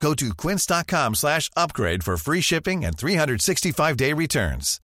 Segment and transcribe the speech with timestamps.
[0.00, 4.80] Go to quince.com slash upgrade for free shipping and 365-day returns.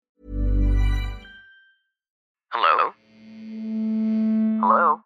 [2.50, 2.92] Hello?
[4.60, 5.00] Hello?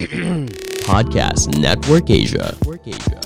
[0.86, 2.56] Podcast Network Asia.
[2.60, 3.20] Network Asia.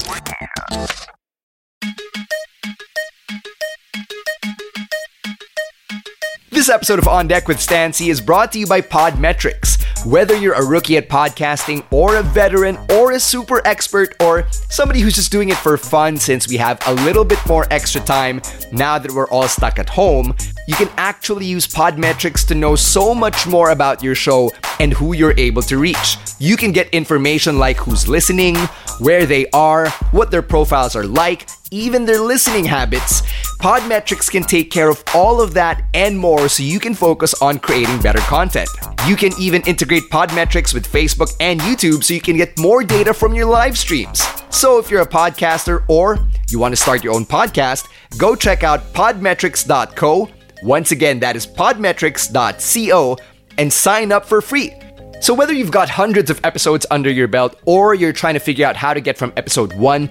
[6.51, 9.84] This episode of On Deck with Stancy is brought to you by Podmetrics.
[10.05, 15.01] Whether you're a rookie at podcasting, or a veteran, or a super expert, or somebody
[15.01, 18.43] who's just doing it for fun since we have a little bit more extra time
[18.71, 20.37] now that we're all stuck at home,
[20.69, 25.15] you can actually use Podmetrics to know so much more about your show and who
[25.15, 26.19] you're able to reach.
[26.39, 28.57] You can get information like who's listening,
[28.99, 33.23] where they are, what their profiles are like, even their listening habits.
[33.59, 37.59] Podmetrics can take care of all of that and more so you can focus on
[37.59, 38.69] creating better content.
[39.09, 43.13] You can even integrate Podmetrics with Facebook and YouTube so you can get more data
[43.13, 44.23] from your live streams.
[44.51, 48.63] So if you're a podcaster or you want to start your own podcast, go check
[48.63, 50.31] out podmetrics.co.
[50.63, 53.17] Once again, that is podmetrics.co
[53.59, 54.73] and sign up for free.
[55.21, 58.67] So, whether you've got hundreds of episodes under your belt or you're trying to figure
[58.67, 60.11] out how to get from episode 1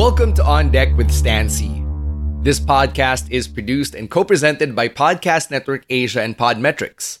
[0.00, 1.84] Welcome to On Deck with Stancy.
[2.40, 7.18] This podcast is produced and co presented by Podcast Network Asia and Podmetrics.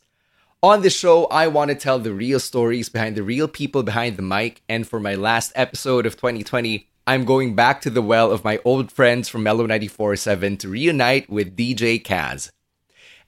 [0.62, 4.16] On this show, I want to tell the real stories behind the real people behind
[4.16, 8.32] the mic, and for my last episode of 2020, I'm going back to the well
[8.32, 12.50] of my old friends from Mellow 94.7 to reunite with DJ Kaz.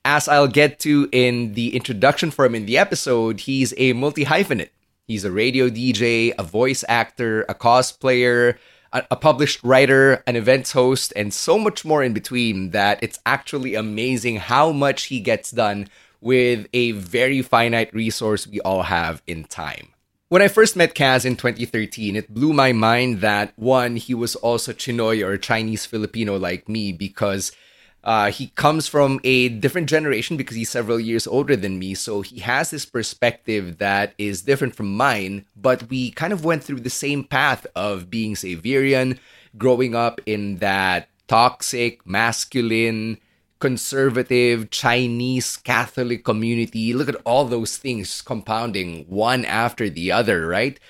[0.02, 4.24] As I'll get to in the introduction for him in the episode, he's a multi
[4.24, 4.70] hyphenate.
[5.06, 8.56] He's a radio DJ, a voice actor, a cosplayer,
[8.92, 13.74] a, published writer, an events host, and so much more in between that it's actually
[13.74, 15.88] amazing how much he gets done
[16.20, 19.88] with a very finite resource we all have in time.
[20.28, 24.34] When I first met Kaz in 2013, it blew my mind that one, he was
[24.36, 27.52] also Chinoy or Chinese Filipino like me because
[28.04, 31.94] uh, he comes from a different generation because he's several years older than me.
[31.94, 36.64] So he has this perspective that is different from mine, but we kind of went
[36.64, 39.18] through the same path of being Xaverian,
[39.56, 43.18] growing up in that toxic, masculine,
[43.60, 46.92] conservative Chinese Catholic community.
[46.92, 50.80] Look at all those things compounding one after the other, right?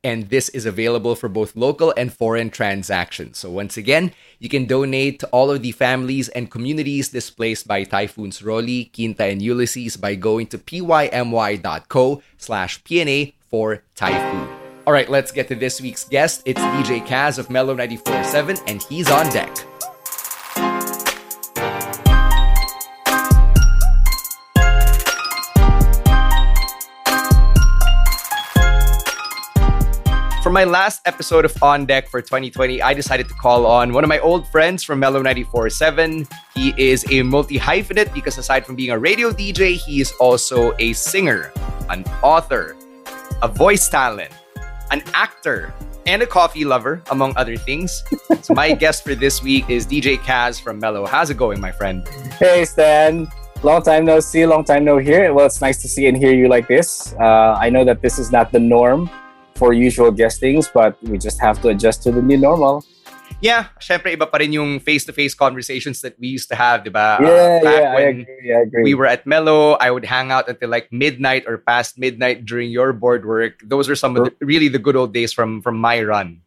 [0.04, 3.38] And this is available for both local and foreign transactions.
[3.38, 7.84] So once again, you can donate to all of the families and communities displaced by
[7.84, 14.65] typhoons Rolly, Quinta, and Ulysses by going to pymy.co slash PNA for Typhoon.
[14.86, 16.42] All right, let's get to this week's guest.
[16.44, 19.52] It's DJ Kaz of Mellow 94.7, and he's on deck.
[30.40, 34.04] For my last episode of On Deck for 2020, I decided to call on one
[34.04, 36.30] of my old friends from Mellow 94.7.
[36.54, 40.76] He is a multi hyphenate because aside from being a radio DJ, he is also
[40.78, 41.52] a singer,
[41.90, 42.76] an author,
[43.42, 44.30] a voice talent,
[44.90, 45.74] an actor,
[46.06, 48.02] and a coffee lover, among other things.
[48.42, 51.04] so my guest for this week is DJ Kaz from Mellow.
[51.04, 52.06] How's it going, my friend?
[52.38, 53.28] Hey, Stan.
[53.62, 55.32] Long time no see, long time no hear.
[55.32, 57.14] Well, it's nice to see and hear you like this.
[57.18, 59.10] Uh, I know that this is not the norm
[59.54, 62.84] for usual guestings, but we just have to adjust to the new normal.
[63.40, 67.20] Yeah, syempre iba pa rin yung face-to-face conversations that we used to have, di ba?
[67.20, 68.82] Yeah, uh, yeah, I agree, I agree.
[68.82, 72.70] We were at Mellow, I would hang out until like midnight or past midnight during
[72.72, 73.60] your board work.
[73.60, 76.40] Those are some of the, really the good old days from from my run.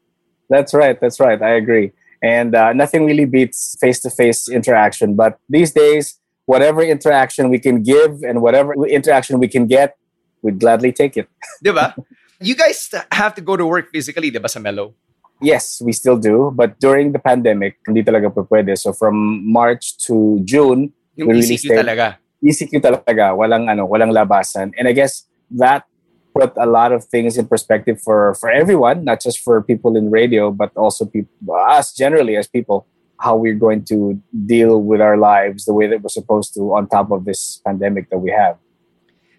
[0.50, 1.38] That's right, that's right.
[1.38, 1.94] I agree.
[2.26, 6.18] And uh, nothing really beats face-to-face interaction, but these days
[6.50, 9.96] whatever interaction we can give and whatever interaction we can get,
[10.42, 11.30] we'd gladly take it.
[11.64, 11.94] Diba?
[12.40, 14.96] You guys have to go to work physically, di ba, sa Mellow?
[15.42, 16.52] Yes, we still do.
[16.54, 18.78] But during the pandemic, hindi talaga po pwede.
[18.78, 19.16] So from
[19.48, 22.06] March to June, yung we really ECQ stayed, talaga.
[22.44, 23.36] ECQ talaga.
[23.36, 24.74] Walang, ano, walang labasan.
[24.78, 25.86] And I guess that
[26.34, 30.12] put a lot of things in perspective for, for everyone, not just for people in
[30.12, 32.86] radio, but also people, us generally as people,
[33.20, 36.88] how we're going to deal with our lives the way that we're supposed to on
[36.88, 38.58] top of this pandemic that we have.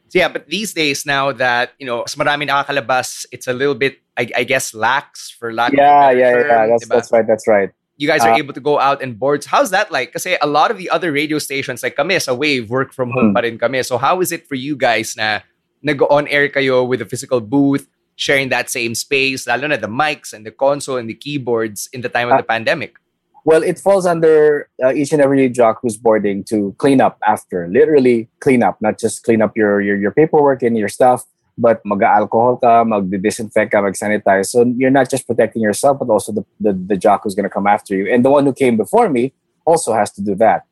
[0.09, 3.77] So yeah, but these days now that, you know, mas marami nakakalabas, it's a little
[3.77, 6.67] bit, I, I guess, lax for lack yeah, of Yeah, yeah, yeah.
[6.67, 7.71] That's, that's right, that's right.
[7.97, 9.45] You guys are uh, able to go out and boards.
[9.47, 10.13] How's that like?
[10.13, 13.33] Kasi a lot of the other radio stations, like kami sa Wave, work from home
[13.33, 13.35] hmm.
[13.37, 13.83] pa rin kami.
[13.83, 15.41] So how is it for you guys na
[15.83, 20.33] nag-on air kayo with a physical booth, sharing that same space, lalo na the mics
[20.33, 22.97] and the console and the keyboards in the time of uh, the pandemic?
[23.45, 27.69] Well, it falls under uh, each and every jock who's boarding to clean up after,
[27.69, 31.25] literally clean up, not just clean up your your, your paperwork and your stuff,
[31.61, 34.47] but mag-alcohol ka, mag-disinfect ka, mag-sanitize.
[34.49, 37.53] So you're not just protecting yourself, but also the, the, the jock who's going to
[37.53, 38.09] come after you.
[38.13, 39.35] And the one who came before me
[39.67, 40.65] also has to do that.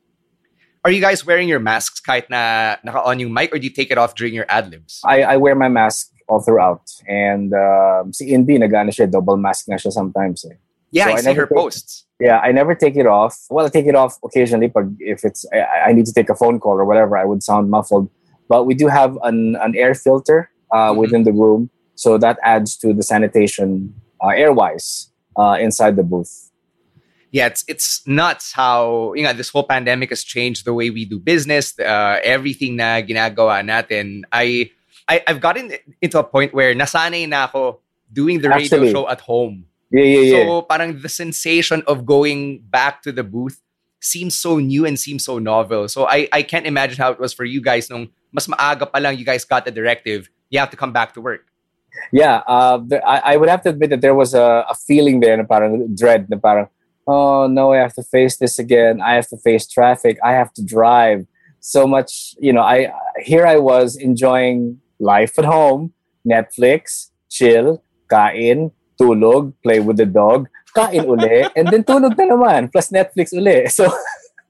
[0.85, 3.91] Are you guys wearing your masks kahit na naka-on yung mic or do you take
[3.91, 5.01] it off during your ad-libs?
[5.05, 6.89] I, I wear my mask all throughout.
[7.07, 10.47] And um, si Indy, nag-ano siya, double mask na siya sometimes.
[10.49, 10.55] Eh.
[10.91, 12.05] Yeah, So I I see never her take- posts.
[12.19, 13.37] Yeah, I never take it off.
[13.51, 16.35] Well, I take it off occasionally, but if it's I, I need to take a
[16.35, 18.09] phone call or whatever, I would sound muffled.
[18.49, 20.97] But we do have an, an air filter uh, Mhm.
[20.97, 26.51] within the room, so that adds to the sanitation uh, air-wise uh, inside the booth.
[27.31, 31.05] yeah, it's it's nuts how you know this whole pandemic has changed the way we
[31.05, 31.77] do business.
[31.79, 34.25] Uh, everything na ginagawa natin.
[34.33, 34.73] I,
[35.05, 38.93] I I've gotten into a point where nasanay na ako doing the radio Actually.
[38.97, 39.69] show at home.
[39.93, 40.45] Yeah, yeah, yeah.
[40.49, 43.61] So parang the sensation of going back to the booth
[44.01, 45.85] seems so new and seems so novel.
[45.93, 49.05] So I I can't imagine how it was for you guys nung mas maaga pa
[49.05, 50.33] lang you guys got the directive.
[50.51, 51.45] You have to come back to work.
[52.13, 55.37] yeah, uh, I, I would have to admit that there was a, a feeling there
[55.37, 56.69] na parang dread na parang,
[57.07, 59.01] oh no, I have to face this again.
[59.01, 60.19] I have to face traffic.
[60.25, 61.27] I have to drive.
[61.61, 65.93] So much, you know, I here I was enjoying life at home,
[66.27, 72.71] Netflix, chill, kain, tulog, play with the dog, kain uli, and then tulog na naman,
[72.71, 73.67] plus Netflix uli.
[73.69, 73.91] So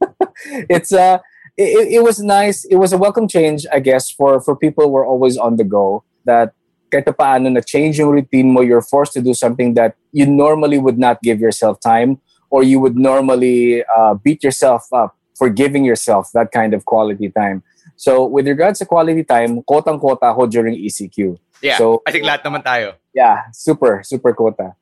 [0.68, 1.18] it's uh
[1.58, 2.64] it, it was nice.
[2.64, 5.64] It was a welcome change, I guess, for for people who were always on the
[5.66, 6.04] go.
[6.24, 6.54] That
[6.88, 10.24] kahit pa paano na change yung routine mo, you're forced to do something that you
[10.24, 15.50] normally would not give yourself time, or you would normally uh, beat yourself up for
[15.50, 17.62] giving yourself that kind of quality time.
[17.98, 21.38] So with regards to quality time, quotang-quota ako during ECQ.
[21.62, 21.78] Yeah.
[21.78, 22.94] So- I think lahat naman tayo.
[23.14, 24.74] Yeah, super, super quota.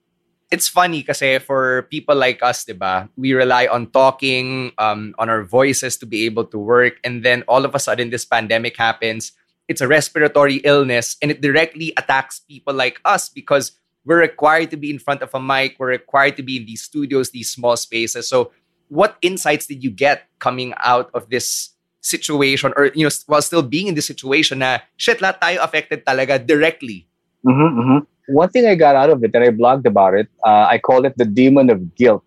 [0.50, 5.42] It's funny kasi for people like us, diba, we rely on talking, um, on our
[5.42, 6.94] voices to be able to work.
[7.02, 9.32] And then all of a sudden, this pandemic happens.
[9.66, 13.72] It's a respiratory illness and it directly attacks people like us because
[14.04, 15.74] we're required to be in front of a mic.
[15.78, 18.28] We're required to be in these studios, these small spaces.
[18.28, 18.52] So,
[18.88, 23.62] what insights did you get coming out of this situation or, you know, while still
[23.62, 27.08] being in this situation na, shit, lahat tayo affected talaga directly?
[27.42, 27.98] Mm-hmm, mm-hmm.
[28.28, 31.04] One thing I got out of it, and I blogged about it, uh, I call
[31.04, 32.24] it the demon of guilt.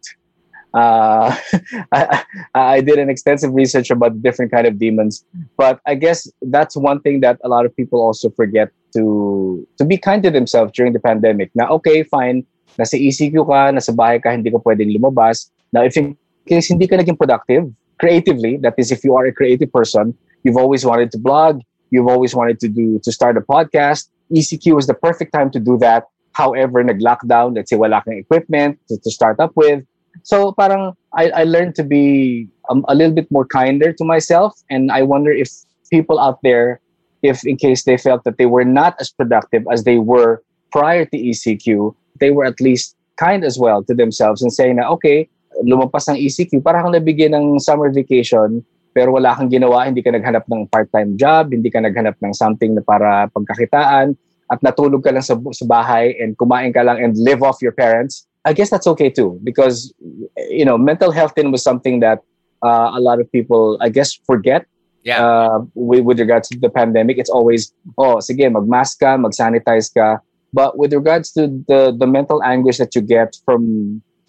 [0.73, 1.35] Uh,
[1.91, 5.25] I, I did an extensive research about different kind of demons,
[5.57, 9.85] but I guess that's one thing that a lot of people also forget to to
[9.85, 11.51] be kind to themselves during the pandemic.
[11.55, 12.45] Now, okay, fine,
[12.77, 15.49] nasa ECQ ka, nasa bahay ka, hindi ka pwedeng lumabas.
[15.73, 19.33] Now, if in case hindi ka naging productive creatively, that is, if you are a
[19.33, 23.41] creative person, you've always wanted to blog, you've always wanted to do to start a
[23.41, 24.07] podcast.
[24.33, 26.05] ECQ was the perfect time to do that.
[26.33, 29.83] However, nag-lockdown, let's say wala kang equipment to, to start up with.
[30.23, 34.53] So parang I, I learned to be um, a little bit more kinder to myself.
[34.69, 35.49] And I wonder if
[35.89, 36.79] people out there,
[37.23, 41.05] if in case they felt that they were not as productive as they were prior
[41.05, 45.27] to ECQ, they were at least kind as well to themselves and saying okay,
[45.65, 48.63] lumampas ng ECQ, para kang nabigyan ng summer vacation,
[48.99, 52.75] pero wala kang ginawa, hindi ka naghanap ng part-time job, hindi ka naghanap ng something
[52.75, 54.19] na para pagkakitaan,
[54.51, 57.71] at natulog ka lang sa, sa bahay and kumain ka lang and live off your
[57.71, 59.39] parents, I guess that's okay too.
[59.39, 59.95] Because,
[60.51, 62.19] you know, mental health then was something that
[62.59, 64.67] uh, a lot of people, I guess, forget
[65.07, 65.23] Yeah.
[65.23, 67.15] uh, with, with regards to the pandemic.
[67.15, 70.19] It's always, oh, sige, mag-mask ka, mag-sanitize ka.
[70.51, 73.63] But with regards to the, the mental anguish that you get from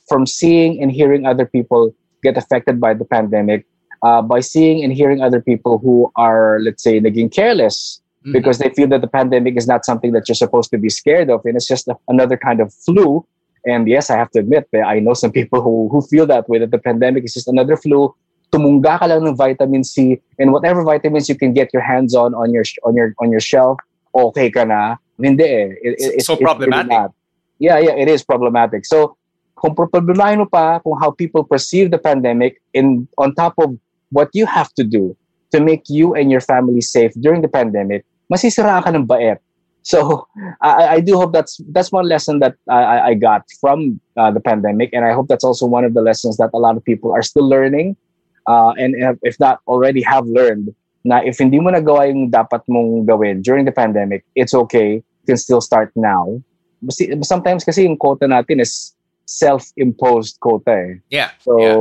[0.06, 1.90] from seeing and hearing other people
[2.22, 3.66] get affected by the pandemic,
[4.02, 8.32] uh, by seeing and hearing other people who are, let's say, naging careless Mhm.
[8.36, 11.30] because they feel that the pandemic is not something that you're supposed to be scared
[11.30, 13.24] of and it's just a, another kind of flu.
[13.64, 16.44] And yes, I have to admit that I know some people who, who feel that
[16.48, 18.12] way, that the pandemic is just another flu.
[18.52, 22.34] Tumungga ka lang ng vitamin C and whatever vitamins you can get your hands on
[22.34, 23.78] on your on your on your shelf,
[24.12, 24.96] okay ka na.
[25.22, 25.68] Hindi eh.
[25.80, 26.90] It- it- it's, So it's really problematic.
[26.90, 27.10] not.
[27.62, 28.84] Yeah, yeah, it is problematic.
[28.90, 29.14] So,
[29.54, 33.76] kung problemahin mo pa kung how people perceive the pandemic in on top of
[34.10, 35.16] what you have to do
[35.52, 39.38] to make you and your family safe during the pandemic, masisiraan ka ng baet.
[39.82, 40.28] So
[40.62, 44.40] I, I do hope that's that's one lesson that I, I got from uh, the
[44.40, 47.12] pandemic, and I hope that's also one of the lessons that a lot of people
[47.12, 47.96] are still learning,
[48.46, 50.74] uh, and if, if not already have learned.
[51.00, 55.00] Na if hindi mo nagawa yung dapat mong gawin during the pandemic, it's okay.
[55.00, 56.44] You can still start now.
[57.24, 58.92] Sometimes kasi yung quota natin is
[59.24, 61.00] self-imposed quota eh.
[61.08, 61.30] yeah.
[61.40, 61.76] So yeah.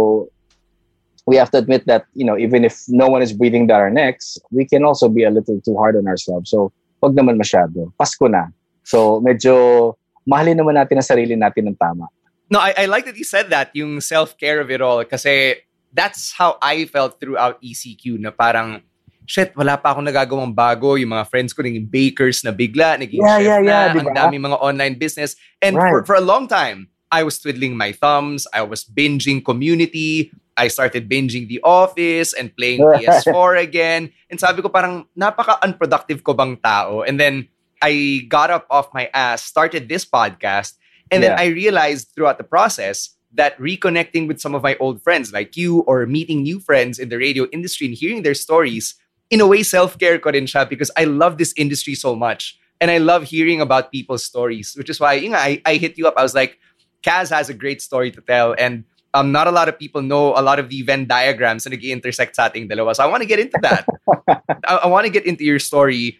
[1.29, 3.93] We have to admit that, you know, even if no one is breathing down our
[3.93, 6.50] necks, we can also be a little too hard on ourselves.
[6.50, 6.74] So
[7.05, 7.93] wag naman masyado.
[8.01, 8.50] Pasko na.
[8.81, 9.93] So medyo
[10.25, 12.09] mahalin naman natin ang sarili natin ng tama.
[12.50, 15.05] No, I, I like that you said that, yung self-care of it all.
[15.05, 15.62] Kasi
[15.93, 18.81] that's how I felt throughout ECQ na parang,
[19.29, 20.98] shit, wala pa akong nagagawang bago.
[20.98, 24.00] Yung mga friends ko naging bakers na bigla, naging Yeah, chef yeah, yeah, na, di
[24.01, 25.38] ang dami mga online business.
[25.62, 25.93] And Right.
[25.93, 28.45] for, for a long time, I was twiddling my thumbs.
[28.53, 30.33] I was binging community.
[30.58, 34.12] I started binging The Office and playing PS4 again.
[34.29, 37.01] And sabi ko parang napaka-unproductive ko bang tao.
[37.01, 37.48] And then
[37.82, 40.75] I got up off my ass, started this podcast,
[41.12, 45.32] and then I realized throughout the process that reconnecting with some of my old friends
[45.32, 48.96] like you or meeting new friends in the radio industry and hearing their stories,
[49.29, 52.58] in a way, self-care ko rin siya because I love this industry so much.
[52.82, 55.98] And I love hearing about people's stories, which is why you know, I, I hit
[55.98, 56.15] you up.
[56.18, 56.58] I was like,
[57.03, 58.56] Kaz has a great story to tell.
[58.58, 61.71] And um, not a lot of people know a lot of the Venn diagrams na
[61.71, 62.95] nag-intersect sa ating dalawa.
[62.95, 63.85] So I want to get into that.
[64.67, 66.19] I, I want to get into your story.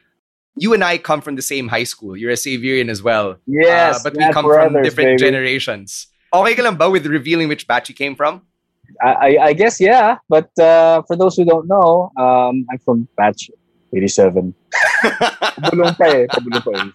[0.58, 2.18] You and I come from the same high school.
[2.18, 3.38] You're a Xaverian as well.
[3.48, 5.24] Yes, Uh, but we come from different baby.
[5.24, 6.08] generations.
[6.34, 8.42] Okay ka lang ba with revealing which batch you came from?
[9.02, 13.08] I, I, I guess yeah, but uh, for those who don't know, um, I'm from
[13.16, 13.50] batch
[13.94, 14.54] 87.
[15.74, 16.26] Bulong pa eh.
[16.30, 16.90] Pabulong pa eh.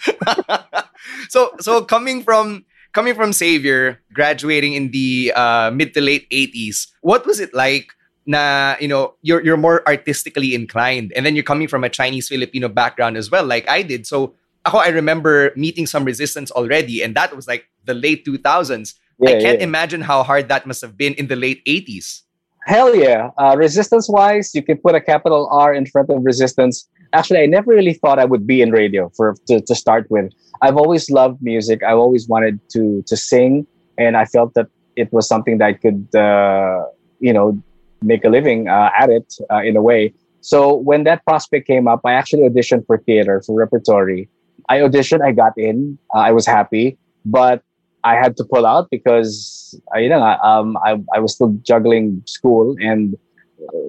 [1.28, 6.88] so so coming from coming from Xavier, graduating in the uh, mid to late 80s,
[7.00, 7.92] what was it like
[8.26, 12.28] na, you know, you're you're more artistically inclined and then you're coming from a Chinese
[12.28, 14.06] Filipino background as well like I did.
[14.06, 18.94] So ako I remember meeting some resistance already and that was like the late 2000s.
[19.20, 19.68] I can't yeah.
[19.68, 22.22] imagine how hard that must have been in the late 80s.
[22.64, 23.30] Hell yeah.
[23.36, 26.88] Uh, resistance wise, you can put a capital R in front of resistance.
[27.12, 30.32] Actually, I never really thought I would be in radio for to, to start with.
[30.62, 31.82] I've always loved music.
[31.82, 33.66] I've always wanted to to sing,
[33.98, 36.84] and I felt that it was something that I could, uh,
[37.20, 37.60] you know,
[38.02, 40.12] make a living uh, at it uh, in a way.
[40.40, 44.28] So when that prospect came up, I actually auditioned for theater for repertory.
[44.68, 47.62] I auditioned, I got in, uh, I was happy, but
[48.04, 52.22] I had to pull out because uh, you know um, I I was still juggling
[52.26, 53.16] school, and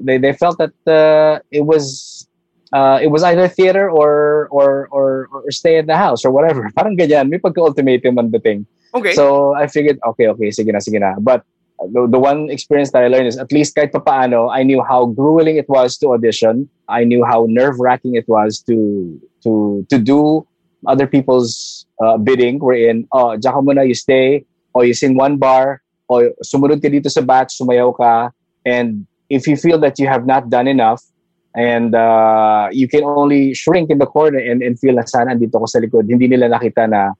[0.04, 2.28] they, they felt that uh, it was
[2.74, 6.70] uh, it was either theater or or or or stay at the house or whatever.
[6.75, 7.30] Parang ganyan.
[7.30, 8.66] May pagka-ultimatum ang dating.
[8.94, 9.13] Okay.
[9.13, 11.16] So I figured, okay, okay, sige na, sige na.
[11.20, 11.44] But
[11.80, 15.06] the, the one experience that I learned is at least kahit papaano, I knew how
[15.16, 16.68] grueling it was to audition.
[16.90, 20.46] I knew how nerve-wracking it was to to to do
[20.88, 22.60] other people's uh, bidding.
[22.60, 26.84] We're in, oh, diyan ka muna, you stay, or you sing one bar, or sumunod
[26.84, 28.31] ka dito sa batch, sumayaw ka.
[28.66, 31.01] And if you feel that you have not done enough,
[31.55, 35.59] and uh, you can only shrink in the corner and, and feel na sana andito
[35.59, 37.11] ko sa likod, hindi nila nakita na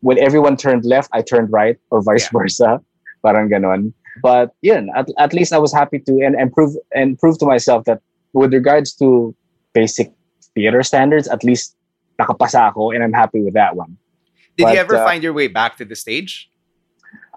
[0.00, 2.38] when everyone turned left, I turned right, or vice Yeah.
[2.38, 2.70] versa.
[3.24, 3.92] Parang ganon.
[4.22, 7.46] But yun, at, at least I was happy to and, and prove and prove to
[7.46, 8.00] myself that
[8.32, 9.34] with regards to
[9.74, 10.12] basic
[10.54, 11.76] theater standards, at least
[12.20, 13.96] nakapasa ako and I'm happy with that one.
[14.56, 16.48] Did you ever uh, find your way back to the stage?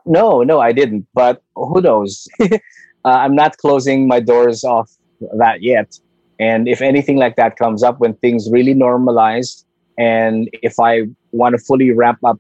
[0.06, 1.06] No, no, I didn't.
[1.14, 2.28] But who knows?
[2.42, 2.58] uh,
[3.04, 4.90] I'm not closing my doors off
[5.38, 6.00] that yet.
[6.40, 9.64] And if anything like that comes up when things really normalize,
[9.98, 12.40] and if I want to fully wrap up,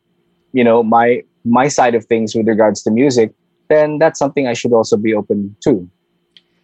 [0.54, 3.32] you know, my my side of things with regards to music,
[3.70, 5.90] then that's something I should also be open to.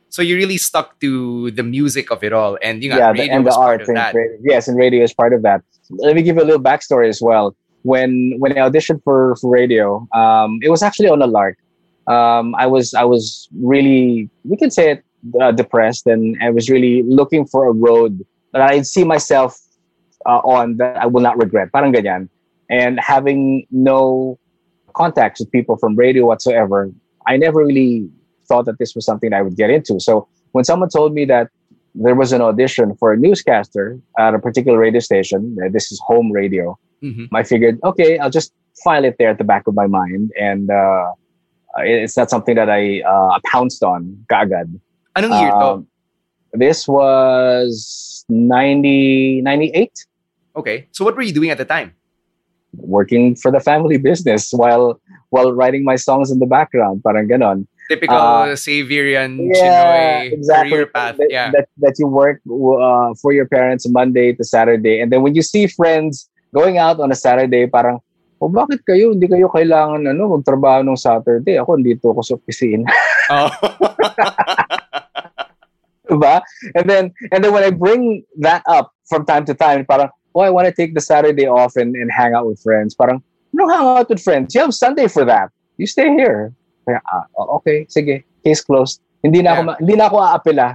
[0.10, 3.19] So you really stuck to the music of it all, and you know, yeah, the,
[3.19, 4.13] radio and the art that.
[4.15, 5.62] radio- Yes, and radio is part of that.
[5.89, 7.56] Let me give you a little backstory as well.
[7.84, 11.58] When when I auditioned for, for radio, um, it was actually on a lark.
[12.08, 15.04] Um, I was I was really we can say it
[15.39, 19.59] uh, depressed, and I was really looking for a road that I'd see myself
[20.25, 21.71] uh, on that I will not regret.
[21.71, 22.29] Parang ganyan.
[22.69, 24.39] And having no
[24.95, 26.91] contacts with people from radio whatsoever,
[27.27, 28.09] I never really
[28.47, 29.99] thought that this was something I would get into.
[29.99, 31.49] So when someone told me that
[31.93, 35.99] there was an audition for a newscaster at a particular radio station, uh, this is
[36.05, 37.27] home radio, Mhm.
[37.33, 40.31] I figured, okay, I'll just file it there at the back of my mind.
[40.39, 41.11] And uh,
[41.77, 44.79] it's not something that I uh, pounced on kaagad.
[45.15, 45.65] Anong year to?
[45.65, 45.88] Um,
[46.54, 50.06] this was 90, 98.
[50.56, 50.88] Okay.
[50.91, 51.95] So what were you doing at the time?
[52.84, 54.99] working for the family business while
[55.30, 60.71] while writing my songs in the background parang ganon Typical Uh, Xaverian yeah Chinoy exactly
[60.73, 61.17] career path.
[61.17, 61.54] that, yeah.
[61.54, 65.45] that, that you work uh, for your parents Monday to Saturday and then when you
[65.45, 68.01] see friends going out on a Saturday parang
[68.41, 72.89] oh bakit kayo hindi kayo kailangan ano magtrabaho nung Saturday ako dito ako sa opisina
[73.30, 73.49] oh.
[76.09, 76.41] diba?
[76.75, 80.41] and then and then when I bring that up from time to time parang oh
[80.41, 82.93] I want to take the Saturday off and, and hang out with friends.
[82.95, 84.53] Parang no hang out with friends.
[84.53, 85.49] You have Sunday for that.
[85.77, 86.53] You stay here.
[86.85, 89.01] Kaya, ah, oh, okay sige case closed.
[89.25, 89.67] Hindi na ako Yeah.
[89.73, 90.67] ma- hindi na ako aapela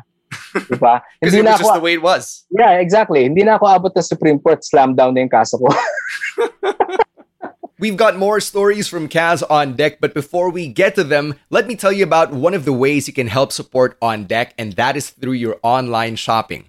[0.66, 0.94] diba?
[1.20, 2.24] Because hindi it na was ako just the way it was.
[2.50, 3.22] yeah exactly.
[3.28, 5.68] Hindi na ako abot ng Supreme Court slam down na yung kaso ko
[7.80, 11.66] We've got more stories from Kaz on deck, but before we get to them, let
[11.66, 14.74] me tell you about one of the ways you can help support On Deck, and
[14.74, 16.68] that is through your online shopping.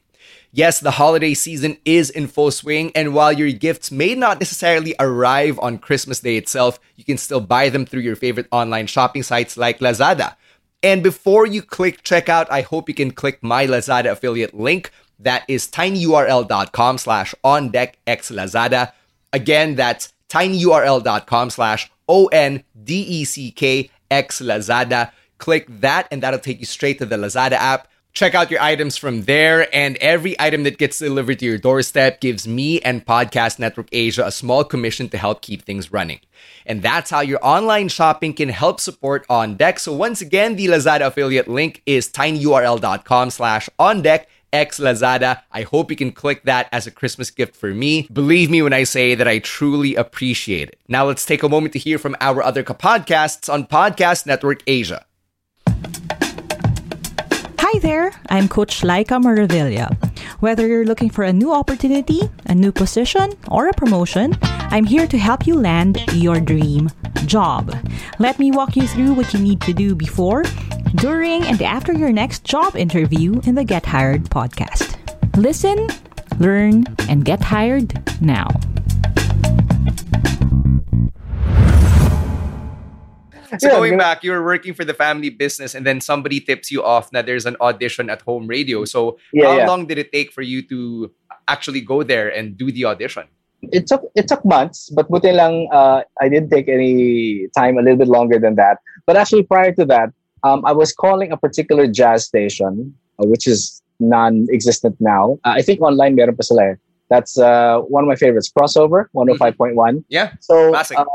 [0.54, 4.96] Yes, the holiday season is in full swing, and while your gifts may not necessarily
[5.02, 9.22] arrive on Christmas Day itself, you can still buy them through your favorite online shopping
[9.22, 10.38] sites like Lazada.
[10.82, 14.92] And before you click checkout, I hope you can click my Lazada affiliate link.
[15.20, 18.94] That is tinyurl.com slash on deck x Lazada.
[19.34, 25.12] Again, that's tinyurl.com slash O N D E C K X Lazada.
[25.38, 27.88] Click that, and that'll take you straight to the Lazada app.
[28.14, 32.20] Check out your items from there, and every item that gets delivered to your doorstep
[32.20, 36.20] gives me and Podcast Network Asia a small commission to help keep things running.
[36.66, 39.80] And that's how your online shopping can help support On Deck.
[39.80, 45.42] So once again, the Lazada affiliate link is tinyurl.com slash on deck X Lazada.
[45.52, 48.08] I hope you can click that as a Christmas gift for me.
[48.12, 50.80] Believe me when I say that I truly appreciate it.
[50.88, 55.06] Now let's take a moment to hear from our other podcasts on Podcast Network Asia.
[57.60, 60.11] Hi there, I'm Coach Laika Maravilla.
[60.42, 65.06] Whether you're looking for a new opportunity, a new position, or a promotion, I'm here
[65.06, 66.90] to help you land your dream
[67.28, 67.78] job.
[68.18, 70.42] Let me walk you through what you need to do before,
[70.96, 74.98] during, and after your next job interview in the Get Hired podcast.
[75.38, 75.88] Listen,
[76.40, 78.48] learn, and get hired now.
[83.60, 86.72] So Yeah, going back, you were working for the family business and then somebody tips
[86.72, 88.86] you off that there's an audition at home radio.
[88.86, 89.68] So Yeah, how yeah.
[89.68, 91.12] long did it take for you to
[91.48, 93.28] actually go there and do the audition?
[93.72, 97.82] it took it took months, but buti lang uh, I didn't take any time a
[97.86, 98.82] little bit longer than that.
[99.06, 100.10] But actually, prior to that,
[100.42, 105.38] um, I was calling a particular jazz station, uh, which is non-existent now.
[105.46, 106.74] Uh, I think online meron pa sila.
[106.74, 106.76] eh.
[107.12, 110.08] That's uh, one of my favorites, Crossover 105.1.
[110.08, 110.32] Yeah.
[110.40, 110.96] So, Classic.
[110.98, 111.06] uh,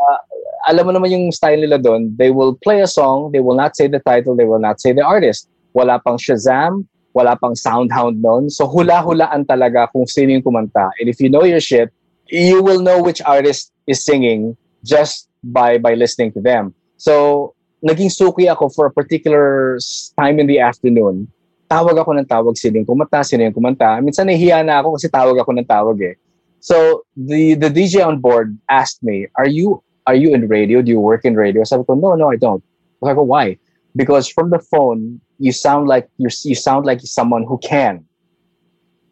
[0.69, 2.13] alam mo naman yung style nila doon.
[2.21, 4.93] They will play a song, they will not say the title, they will not say
[4.93, 5.49] the artist.
[5.73, 6.85] Wala pang Shazam,
[7.17, 8.53] wala pang Soundhound noon.
[8.53, 10.93] So, hula-hulaan talaga kung sino yung kumanta.
[11.01, 11.89] And if you know your shit,
[12.29, 14.53] you will know which artist is singing
[14.85, 16.77] just by by listening to them.
[17.01, 19.81] So, naging suki ako for a particular
[20.21, 21.33] time in the afternoon.
[21.67, 23.99] Tawag ako ng tawag sino yung kumanta, sino yung kumanta.
[23.99, 26.15] Minsan nahihiya na ako kasi tawag ako ng tawag eh.
[26.63, 30.83] So, the the DJ on board asked me, "Are you are you in radio?
[30.83, 32.63] Do you work in radio?" Sabi ko, "No, no, I don't."
[33.03, 33.59] Sabi ko, "Why?"
[33.99, 38.07] Because from the phone, you sound like you you sound like someone who can.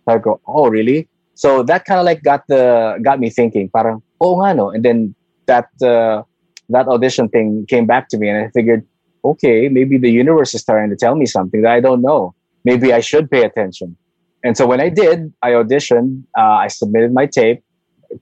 [0.07, 3.69] Sabi ko, "Oh, really?" So that kind of like got the got me thinking.
[3.69, 4.71] Parang, oh nga no.
[4.71, 5.15] And then
[5.47, 6.23] that uh,
[6.71, 8.87] that audition thing came back to me, and I figured,
[9.25, 12.35] okay, maybe the universe is starting to tell me something that I don't know.
[12.65, 13.97] Maybe I should pay attention.
[14.45, 16.25] And so when I did, I auditioned.
[16.37, 17.63] Uh, I submitted my tape,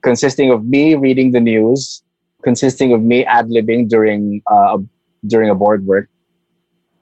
[0.01, 2.03] consisting of me reading the news,
[2.43, 4.77] consisting of me ad libbing during uh,
[5.27, 6.09] during a board work.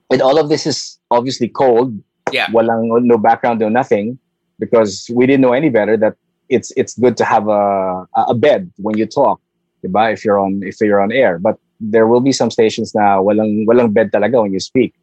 [0.10, 1.98] And all of this is obviously cold.
[2.32, 2.48] Yeah.
[2.48, 4.18] Walang no background, no nothing,
[4.60, 6.16] because we didn't know any better that
[6.50, 9.42] it's it's good to have a a bed when you talk,
[9.84, 10.14] diba?
[10.14, 13.66] If you're on if you're on air, but there will be some stations na walang
[13.68, 14.94] walang bed talaga when you speak.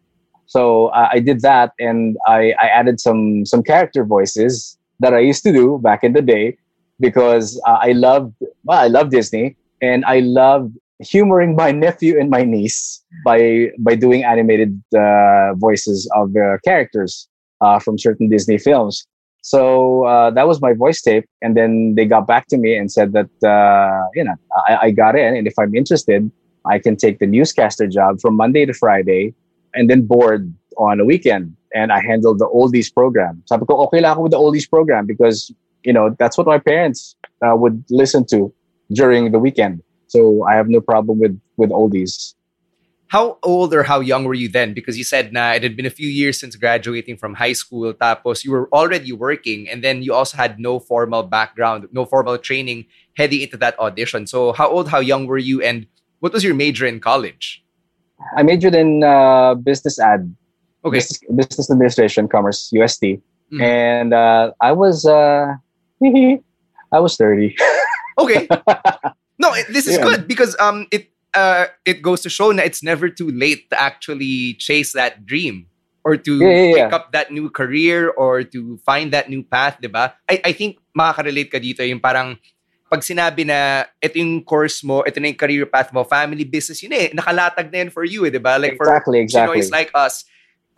[0.49, 5.21] So uh, I did that, and I, I added some some character voices that I
[5.21, 6.59] used to do back in the day
[7.01, 8.35] because uh, I loved
[8.65, 13.95] well I love Disney and I loved humoring my nephew and my niece by by
[13.95, 16.35] doing animated uh, voices of
[16.65, 17.29] characters
[17.61, 19.07] uh, from certain Disney films.
[19.43, 22.91] So uh, that was my voice tape, and then they got back to me and
[22.91, 24.35] said that uh, you know
[24.69, 26.31] I, I got in, and if I'm interested,
[26.67, 29.35] I can take the newscaster job from Monday to Friday,
[29.75, 31.55] and then board on a weekend.
[31.75, 33.43] And I handled the oldies program.
[33.47, 35.53] Sabi ko, okay lang ako with the oldies program because
[35.85, 38.53] you know that's what my parents uh, would listen to
[38.93, 39.83] during the weekend.
[40.09, 42.35] So I have no problem with with oldies.
[43.09, 44.75] How old or how young were you then?
[44.75, 47.93] Because you said na it had been a few years since graduating from high school.
[47.93, 52.37] Tapos you were already working, and then you also had no formal background, no formal
[52.37, 52.85] training
[53.17, 54.27] heading into that audition.
[54.27, 55.87] So how old, how young were you, and
[56.21, 57.65] what was your major in college?
[58.37, 60.35] I majored in uh, business ad,
[60.85, 63.19] Okay, business, business administration, commerce, UST,
[63.51, 63.61] Mhm.
[63.63, 65.55] and uh, I was uh,
[66.93, 67.55] I was thirty.
[68.19, 68.47] okay.
[69.39, 70.05] No, it, this is Yeah.
[70.05, 73.77] good because um it uh it goes to show that it's never too late to
[73.79, 75.67] actually chase that dream
[76.03, 79.79] or to Yeah, yeah, pick up that new career or to find that new path,
[79.79, 80.15] 'di ba?
[80.27, 82.35] I I think makaka-relate ka dito yung parang
[82.89, 86.81] pag sinabi na ito yung course mo, ito na yung career path mo, family business
[86.81, 88.57] yun eh, nakalatag na yun for you, eh, 'di ba?
[88.57, 89.61] Like for exactly, exactly.
[89.61, 90.25] Chinoys like us,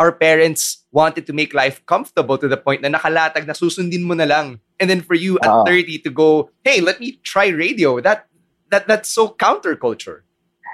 [0.00, 4.18] our parents wanted to make life comfortable to the point na nakalatag na susundin mo
[4.18, 4.58] na lang.
[4.80, 5.68] And then for you at Oo.
[5.68, 8.00] 30 to go, hey, let me try radio.
[8.00, 8.26] That
[8.72, 10.24] that that's so counterculture.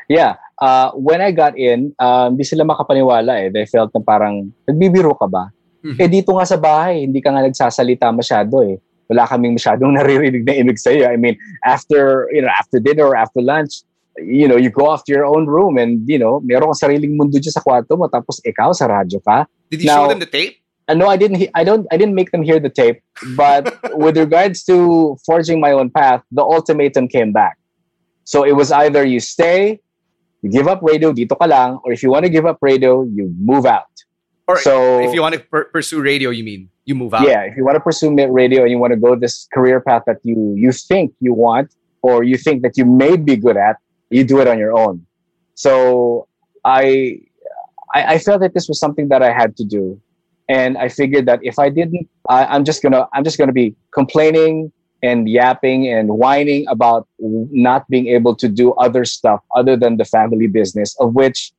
[0.07, 0.39] Yeah.
[0.63, 3.49] Uh, when I got in, um, di sila makapaniwala eh.
[3.51, 5.51] They felt na parang, nagbibiro ka ba?
[5.83, 5.99] Mhm.
[5.99, 8.79] Eh dito nga sa bahay, hindi ka nga nagsasalita masyado eh.
[9.09, 11.07] Wala kaming masyadong naririnig na imig sa'yo.
[11.11, 13.83] I mean, after, you know, after dinner or after lunch,
[14.19, 17.17] you know, you go off to your own room and, you know, meron kang sariling
[17.17, 19.45] mundo dyan sa kwarto mo tapos ikaw sa radyo ka.
[19.71, 20.57] Did you Now- show them the tape?
[20.89, 21.43] And no, I didn't.
[21.43, 21.83] he- I don't.
[21.91, 23.03] I didn't make them hear the tape.
[23.35, 27.59] But with regards to forging my own path, the ultimatum came back.
[28.23, 29.83] So it was either you stay,
[30.47, 33.03] you give up radio, dito ka lang, or if you want to give up radio,
[33.03, 33.91] you move out.
[34.49, 37.27] Or so if you want to per- pursue radio, you mean you move out?
[37.27, 40.03] yeah, if you want to pursue radio and you want to go this career path
[40.07, 43.77] that you you think you want or you think that you may be good at,
[44.11, 45.05] you do it on your own.
[45.55, 46.29] So
[46.65, 47.19] I
[47.95, 50.01] I, I felt that this was something that I had to do,
[50.49, 53.75] and I figured that if I didn't, I, I'm just gonna I'm just gonna be
[53.93, 54.71] complaining
[55.03, 60.05] and yapping and whining about not being able to do other stuff other than the
[60.05, 61.53] family business, of which,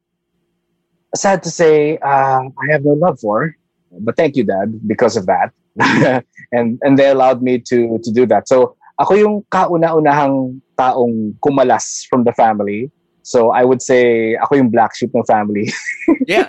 [1.15, 3.55] sad to say, uh, I have no love for
[3.91, 5.51] but thank you dad because of that.
[6.51, 8.47] And and they allowed me to to do that.
[8.47, 12.89] So ako yung kauna-unahang taong kumalas from the family.
[13.21, 15.69] So i would say ako yung black sheep ng family.
[16.27, 16.47] Yeah.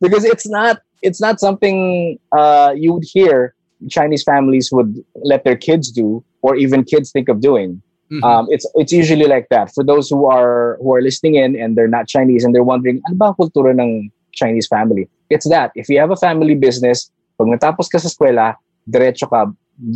[0.00, 3.54] because it's not it's not something uh, you would hear
[3.90, 8.22] chinese families would let their kids do or even kids think of doing Mhm.
[8.22, 9.72] um, it's it's usually like that.
[9.72, 13.00] For those who are who are listening in and they're not Chinese and they're wondering
[13.08, 15.08] ano ba kultura ng Chinese family?
[15.32, 15.72] It's that.
[15.74, 17.08] If you have a family business
[17.40, 19.48] pag natapos ka sa eskwela diretso ka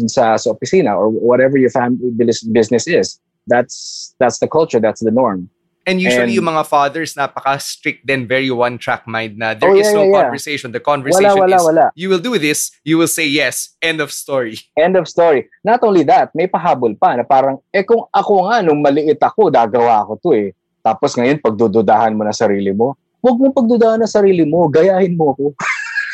[0.09, 2.09] sa sa opisina or whatever your family
[2.51, 3.21] business is.
[3.47, 4.81] That's that's the culture.
[4.81, 5.53] That's the norm
[5.87, 9.87] And usually And- yung mga fathers napaka-strict din, very one-track mind na there Oh, is
[9.87, 10.75] yeah, no yeah, conversation.
[10.75, 11.85] The conversation wala wala is wala.
[11.95, 14.59] You will do this, you will say yes, end of story.
[14.75, 15.47] end of story.
[15.63, 19.47] Not only that may pahabol pa na parang eh kung ako nga nung maliit ako
[19.47, 20.51] dagawa ko to eh.
[20.83, 22.99] Tapos ngayon pagdududahan mo na sarili mo.
[23.23, 25.55] Huwag mo pagdudahan na sarili mo gayahin mo ako.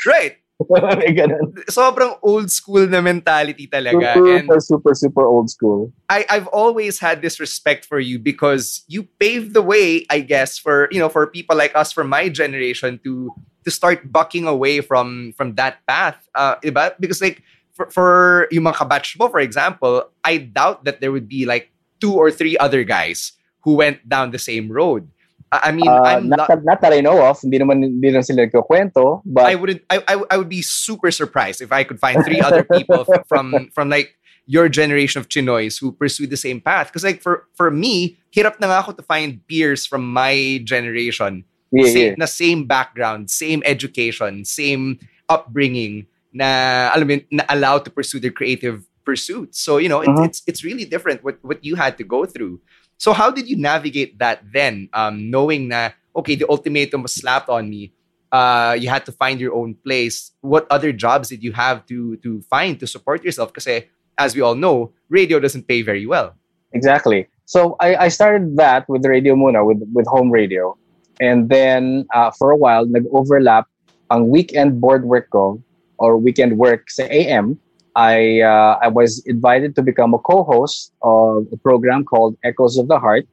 [0.04, 0.41] Right.
[1.70, 4.14] Sobrang old school na mentality talaga.
[4.14, 5.92] super, And super, super old school.
[6.09, 10.59] I, I've always had this respect for you because you paved the way, I guess,
[10.59, 13.33] for you know, for people like us from my generation to
[13.64, 16.18] to start bucking away from from that path.
[16.35, 16.94] Uh, diba?
[16.98, 21.29] Because like for, for yung mga kabatch mo, for example, I doubt that there would
[21.29, 21.70] be like
[22.01, 25.09] two or three other guys who went down the same road.
[25.52, 27.40] I, mean, Uh, I'm not, not, that, not that I know of.
[27.40, 29.20] Hindi naman, hindi naman sila nagkukwento.
[29.24, 29.82] But I wouldn't.
[29.90, 33.68] I, I I would be super surprised if I could find three other people from
[33.74, 36.88] from like your generation of Chinoys who pursue the same path.
[36.88, 41.86] Because like for for me, hirap na ako to find peers from my generation yeah,
[41.92, 42.14] same, yeah.
[42.18, 48.32] na same background, same education, same upbringing na alam mo na allowed to pursue their
[48.32, 49.60] creative pursuits.
[49.60, 50.26] So you know, it, Mhm.
[50.26, 52.60] it's it's really different what what you had to go through.
[53.02, 57.48] So how did you navigate that then, um, knowing that okay, the ultimatum was slapped
[57.48, 57.90] on me.
[58.30, 60.30] Uh, you had to find your own place.
[60.40, 63.52] What other jobs did you have to to find to support yourself?
[63.52, 66.38] Because as we all know, radio doesn't pay very well.
[66.70, 67.26] Exactly.
[67.44, 70.78] So I, I started that with Radio Muna, with, with home radio.
[71.18, 73.66] And then uh, for a while, nag-overlap
[74.14, 75.58] ang weekend board work ko
[75.98, 77.58] or weekend work sa AM.
[77.94, 82.88] I, uh, I was invited to become a co-host of a program called Echoes of
[82.88, 83.26] the Heart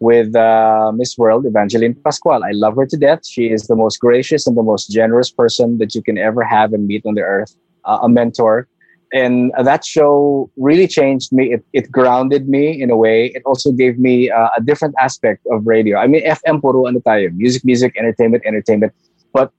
[0.00, 2.42] with uh, Miss World, Evangeline Pascual.
[2.44, 3.26] I love her to death.
[3.26, 6.72] She is the most gracious and the most generous person that you can ever have
[6.72, 8.68] and meet on the earth, uh, a mentor
[9.12, 11.52] and that show really changed me.
[11.52, 13.26] It, it grounded me in a way.
[13.34, 15.98] It also gave me uh, a different aspect of radio.
[15.98, 18.92] I mean, FM puro ano tayo, music, music, entertainment, entertainment.
[19.32, 19.52] But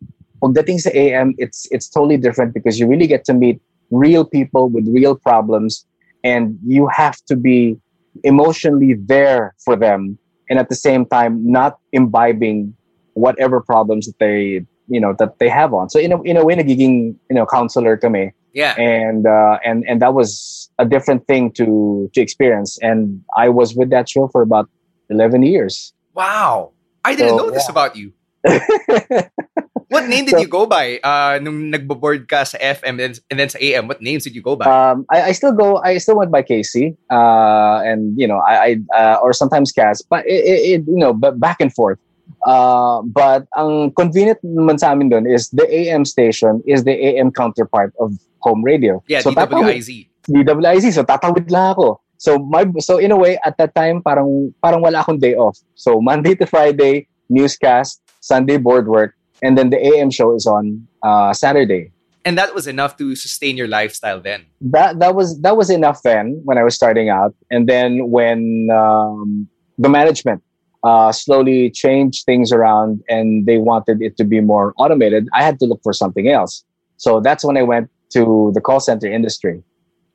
[0.43, 4.69] pagdating sa AM, it's it's totally different because you really get to meet real people
[4.69, 5.85] with real problems,
[6.23, 7.77] and you have to be
[8.23, 10.17] emotionally there for them,
[10.49, 12.73] and at the same time not imbibing
[13.13, 15.89] whatever problems that they you know that they have on.
[15.89, 18.73] So in a in a way, nagiging you know counselor kami Yeah.
[18.79, 22.79] and uh, and and that was a different thing to to experience.
[22.81, 24.67] And I was with that show for about
[25.09, 25.93] eleven years.
[26.13, 26.71] Wow.
[27.05, 27.71] I didn't So, know this yeah.
[27.71, 28.11] about you.
[29.89, 33.13] What name did So- you go by uh, nung nagbo-board ka sa FM and then,
[33.33, 33.89] and then sa AM?
[33.89, 34.69] What names did you go by?
[34.69, 35.81] um, I, I still go.
[35.81, 40.01] I still went by Casey, uh, and you know, I, I uh, or sometimes Cass,
[40.05, 41.97] but it, it, it you know, but back and forth.
[42.45, 47.33] Uh, but ang convenient naman sa amin dun is the AM station is the AM
[47.33, 48.13] counterpart of
[48.45, 49.01] home radio.
[49.09, 49.89] yeah, so tatawid- DWIZ.
[50.29, 50.85] DWIZ.
[50.93, 51.99] So tatawid lang ako.
[52.21, 55.57] So my so in a way at that time parang parang wala akong day off.
[55.73, 60.87] So Monday to Friday newscast, Sunday board work, and then the AM show is on
[61.03, 61.91] uh, Saturday.
[62.25, 64.45] And that was enough to sustain your lifestyle then.
[64.61, 68.69] That that was that was enough then when I was starting out, and then when
[68.71, 69.47] um,
[69.77, 70.43] the management
[70.83, 75.59] uh, slowly changed things around and they wanted it to be more automated, I had
[75.59, 76.63] to look for something else.
[76.97, 79.63] So that's when I went to the call center industry.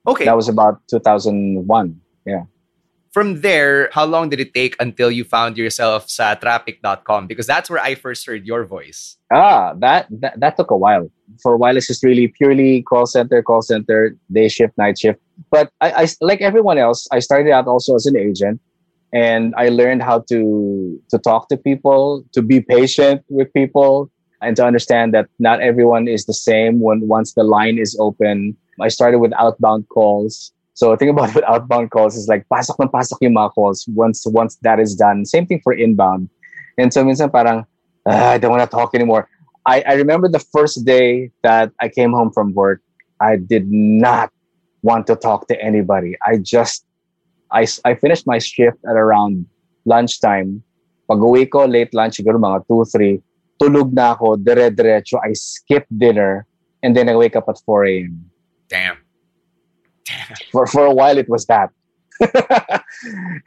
[0.07, 0.27] Okay.
[0.27, 2.01] That was about 2001.
[3.14, 7.29] From there, how long did it take until you found yourself sa traffic.com?
[7.31, 9.16] Because that's where I first heard your voice.
[9.33, 11.07] Ah, that, that that took a while.
[11.40, 15.20] For a while, it's just really purely call center, call center, day shift, night shift.
[15.55, 18.61] But I, I like everyone else, I started out also as an agent,
[19.14, 24.11] and I learned how to to talk to people, to be patient with people,
[24.42, 26.81] and to understand that not everyone is the same.
[26.83, 30.54] When once the line is open, I started with outbound calls.
[30.75, 33.87] So the thing about with outbound calls is like pasok ng pasok yung mga calls
[33.89, 35.25] once once that is done.
[35.25, 36.29] Same thing for inbound.
[36.79, 37.65] And so minsan parang
[38.07, 39.31] "Ah, I don't want to talk anymore.
[39.65, 42.83] I, I remember the first day that I came home from work,
[43.21, 44.29] I did not
[44.83, 46.17] want to talk to anybody.
[46.21, 46.85] I just
[47.51, 49.47] I, I finished my shift at around
[49.87, 50.63] lunchtime.
[51.09, 53.23] Pag uwi ko, late lunch, siguro mga 2, 3,
[53.61, 55.21] tulog na ako, dire-diretso.
[55.23, 56.47] I skipped dinner
[56.83, 58.31] and then I wake up at 4 a.m.
[58.69, 59.04] Damn.
[60.53, 61.71] For, for a while, it was that.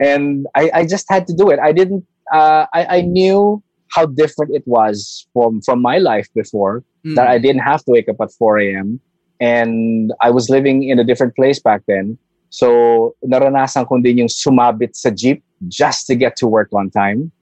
[0.00, 1.58] and I, I just had to do it.
[1.58, 6.84] I didn't, uh, I, I knew how different it was from, from my life before
[7.14, 9.00] that I didn't have to wake up at 4 a.m.
[9.40, 12.18] And I was living in a different place back then.
[12.50, 17.32] So, naranasan ko din yung sumabit sa jeep just to get to work on time.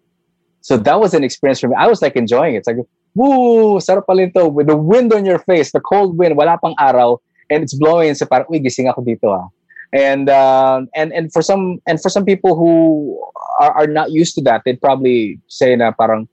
[0.67, 1.77] So that was an experience for me.
[1.79, 2.59] I was like enjoying it.
[2.59, 2.77] It's like,
[3.15, 4.49] woo, sarap pala.
[4.51, 7.19] With the wind on your face, the cold wind, wala pang araw,
[7.51, 8.15] and it's blowing.
[8.15, 9.49] So parang, uy, gising ako dito ah.
[9.93, 13.17] And, uh, and, and for some, and for some people who
[13.61, 16.29] are, are not used to that, they'd probably say na parang,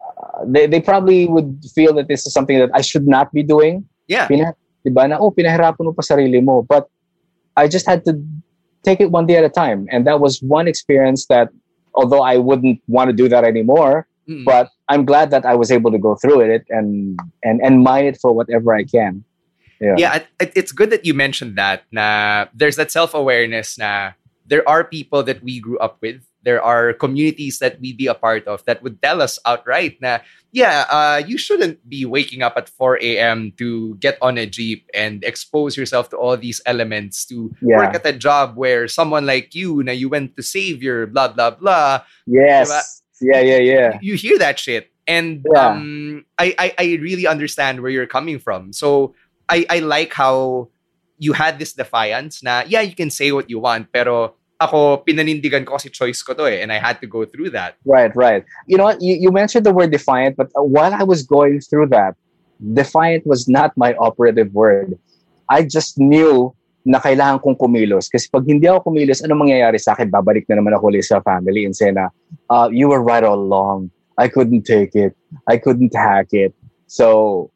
[0.00, 3.42] uh, they, they probably would feel that this is something that I should not be
[3.42, 3.84] doing.
[4.08, 4.26] Yeah.
[4.26, 4.54] Pina,
[4.86, 6.62] diba na, oh, pinahirapan mo pa sarili mo.
[6.62, 6.88] But
[7.56, 8.18] I just had to
[8.82, 9.86] take it one day at a time.
[9.90, 11.50] And that was one experience that,
[11.94, 14.44] although I wouldn't want to do that anymore, Mm.
[14.44, 18.04] but I'm glad that I was able to go through it and, and, and mine
[18.04, 19.24] it for whatever I can.
[19.80, 19.94] Yeah.
[19.98, 21.84] yeah, it- it, it's good that you mentioned that.
[21.92, 23.78] Na there's that self awareness.
[23.78, 24.12] Na
[24.46, 26.24] there are people that we grew up with.
[26.42, 29.98] There are communities that we'd be a part of that would tell us outright.
[30.00, 30.18] Na
[30.50, 33.52] yeah, uh, you shouldn't be waking up at 4 a.m.
[33.58, 37.76] to get on a jeep and expose yourself to all these elements to Yeah.
[37.76, 41.28] work at a job where someone like you, na you went to save your blah
[41.28, 42.02] blah blah.
[42.26, 43.02] Yes.
[43.20, 43.98] Yeah, yeah, yeah.
[44.00, 45.74] you hear that shit and Yeah.
[45.74, 49.16] um I, I i really understand where you're coming from so
[49.48, 50.68] i i like how
[51.18, 55.62] you had this defiance na yeah you can say what you want pero ako pinanindigan
[55.66, 58.44] ko kasi choice ko to eh and i had to go through that Right, right.
[58.66, 58.92] You know?
[59.00, 62.16] You, you mentioned the word defiant, but while I was going through that,
[62.74, 64.98] defiant was not my operative word.
[65.48, 68.12] I just knew na kailangan kong kumilos.
[68.12, 70.12] Kasi pag hindi ako kumilos, ano mangyayari sa akin?
[70.12, 72.08] Babalik na naman ako sa family and say na,
[72.50, 73.90] uh, you were right all along.
[74.18, 75.16] I couldn't take it.
[75.46, 76.52] I couldn't hack it.
[76.88, 77.50] So,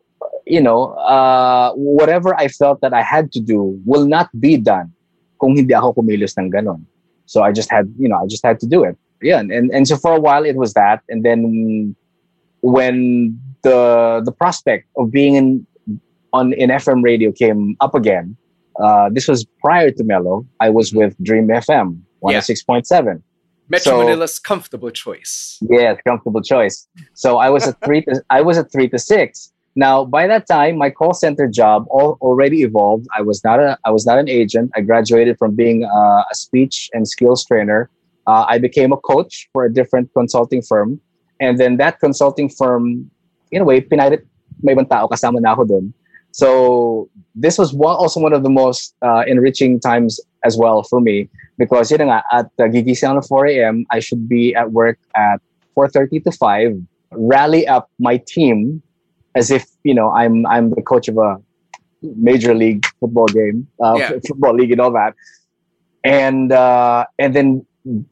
[0.47, 4.93] you know, uh, whatever I felt that I had to do will not be done
[5.41, 6.85] kung hindi ako kumilos ng ganon.
[7.27, 8.97] So I just had, you know, I just had to do it.
[9.23, 11.95] Yeah, and, and so for a while it was that, and then
[12.61, 15.67] when the the prospect of being in
[16.33, 18.37] on in FM radio came up again,
[18.83, 20.47] uh, this was prior to Mellow.
[20.61, 22.39] I was with Dream FM one Yeah.
[22.39, 23.23] hundred six point seven.
[23.69, 26.89] metro So- manila's comfortable choice Yeah, comfortable choice.
[27.15, 28.03] So I was at three.
[28.03, 29.52] To, I was at three to six.
[29.75, 33.07] Now, by that time, my call center job all, already evolved.
[33.17, 33.79] I was not a.
[33.87, 34.71] I was not an agent.
[34.77, 37.89] I graduated from being uh, a speech and skills trainer.
[38.27, 41.01] Uh, I became a coach for a different consulting firm,
[41.41, 43.11] and then that consulting firm,
[43.51, 44.27] in a way, pinairit
[44.63, 45.95] may ibang tao kasama na ako doon.
[46.33, 51.29] So this was also one of the most uh, enriching times as well for me
[51.59, 55.41] because na nga, at uh, gigising ng 4 a.m., I should be at work at
[55.77, 56.81] 4.30 to 5,
[57.13, 58.83] rally up my team
[59.35, 61.37] as if, you know, I'm I'm the coach of a
[62.03, 64.11] major league football game, uh, Yeah.
[64.29, 65.15] football league and all that.
[66.05, 67.65] And uh, and then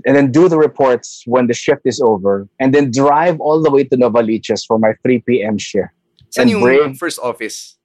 [0.06, 3.70] and then do the reports when the shift is over and then drive all the
[3.70, 5.58] way to Novaliches for my 3 p.m.
[5.58, 5.90] shift.
[6.30, 6.98] saan And yung brave.
[6.98, 7.78] first office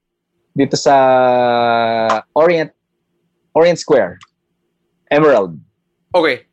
[0.56, 0.94] Dito sa
[2.34, 2.70] Orient
[3.54, 4.18] Orient Square.
[5.10, 5.58] Emerald.
[6.14, 6.46] okay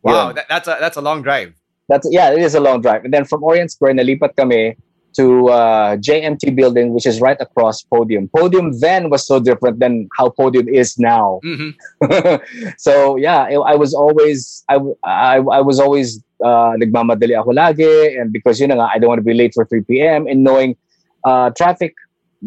[0.00, 0.32] wow Yeah.
[0.40, 1.52] that, that's a that's a long drive
[1.90, 3.02] That's yeah, it is a long drive.
[3.02, 4.78] And then from Orient Square, nalipat kami
[5.16, 8.28] to uh, JMT building, which is right across Podium.
[8.28, 11.40] Podium then was so different than how Podium is now.
[11.44, 11.74] Mhm.
[12.78, 18.20] so yeah, I, I was always I, I, I was always uh, nagmamadali ako lagi,
[18.20, 20.26] and because you know I don't want to be late for 3 p.m.
[20.26, 20.76] and knowing
[21.24, 21.94] uh, traffic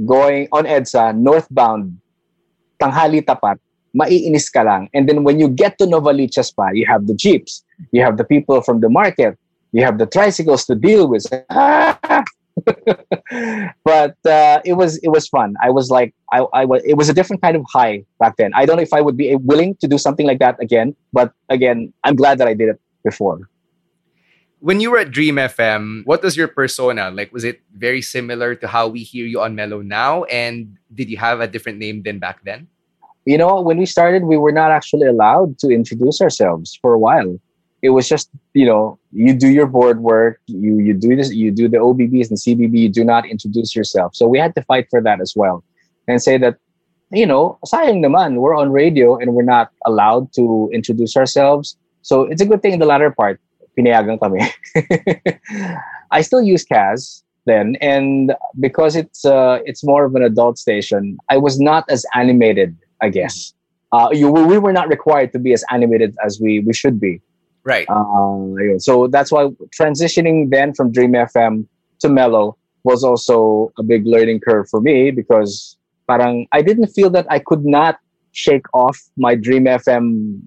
[0.06, 1.98] going on EDSA northbound,
[2.82, 3.60] tanghali tapat,
[3.94, 4.90] maiinis ka lang.
[4.94, 8.24] And then when you get to Novaliches pa, you have the jeeps, you have the
[8.24, 9.38] people from the market,
[9.72, 11.26] you have the tricycles to deal with.
[11.50, 12.24] Ah!
[13.84, 15.56] but uh, it was it was fun.
[15.62, 18.52] I was like I, I was it was a different kind of high back then.
[18.54, 21.34] I don't know if I would be willing to do something like that again, but
[21.50, 23.50] again, I'm glad that I did it before.
[24.60, 27.12] When you were at Dream FM, what was your persona?
[27.12, 31.10] Like was it very similar to how we hear you on Mellow now and did
[31.10, 32.68] you have a different name than back then?
[33.26, 37.00] You know, when we started, we were not actually allowed to introduce ourselves for a
[37.00, 37.40] while
[37.84, 41.52] it was just you know you do your board work you you do this you
[41.52, 44.16] do the obbs and cbb you do not introduce yourself.
[44.16, 45.64] So we had to fight for that as well
[46.08, 46.58] and say that
[47.12, 51.78] you know sayang naman we're on radio and we're not allowed to introduce ourselves.
[52.02, 53.40] So it's a good thing in the latter part
[53.78, 54.42] kami.
[56.12, 61.18] I still use kaz then and because it's uh, it's more of an adult station
[61.30, 63.54] i was not as animated i guess.
[63.92, 67.22] Uh, you, we were not required to be as animated as we we should be
[67.64, 67.88] Right.
[67.90, 69.48] Uh, so that's why
[69.80, 71.66] transitioning then from Dream FM
[72.00, 77.10] to Mellow was also a big learning curve for me because parang I didn't feel
[77.12, 78.00] that I could not
[78.32, 80.42] shake off my Dream FM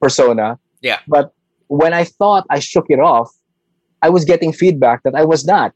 [0.00, 0.58] persona.
[0.82, 0.98] Yeah.
[1.08, 1.32] But
[1.68, 3.30] when I thought I shook it off,
[4.02, 5.72] I was getting feedback that I was not.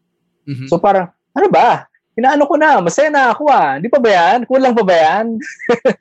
[0.48, 0.66] Mm-hmm.
[0.66, 1.86] So parang, ano ba?
[2.14, 3.74] Inaano ko na, masaya na ako ah.
[3.74, 4.46] Hindi pa ba yan?
[4.46, 5.38] Kulang pa ba yan?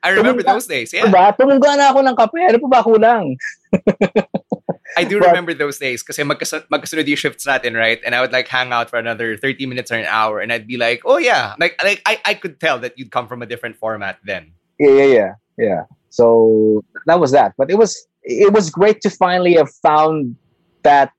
[0.04, 1.10] I remember those days, yeah.
[1.10, 1.34] Diba?
[1.34, 2.40] Tumungga na ako ng kape.
[2.48, 3.34] Ano pa ba kulang?
[4.96, 8.00] I do But- remember those days kasi magkasunod, magkasunod yung shifts natin, right?
[8.04, 10.66] And I would like hang out for another 30 minutes or an hour and I'd
[10.66, 11.54] be like, oh yeah.
[11.58, 14.52] Like, like I, I could tell that you'd come from a different format then.
[14.78, 15.82] Yeah, yeah, yeah, yeah.
[16.10, 17.54] So that was that.
[17.58, 20.36] But it was it was great to finally have found
[20.82, 21.10] that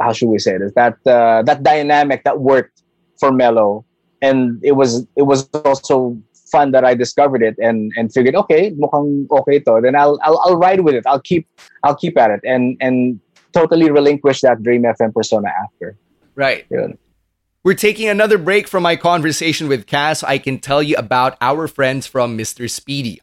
[0.00, 2.82] how should we say this that uh, that dynamic that worked
[3.18, 3.84] for Mellow,
[4.20, 6.18] and it was it was also
[6.54, 10.38] fun that I discovered it and and figured okay mukhang okay to then I'll I'll,
[10.44, 11.48] I'll ride with it I'll keep
[11.82, 13.20] I'll keep at it and and
[13.52, 15.96] totally relinquish that Dream FM persona after.
[16.34, 16.66] Right.
[16.70, 16.98] Yun.
[17.64, 20.24] We're taking another break from my conversation with Kaz.
[20.26, 22.68] I can tell you about our friends from Mr.
[22.68, 23.20] Speedy.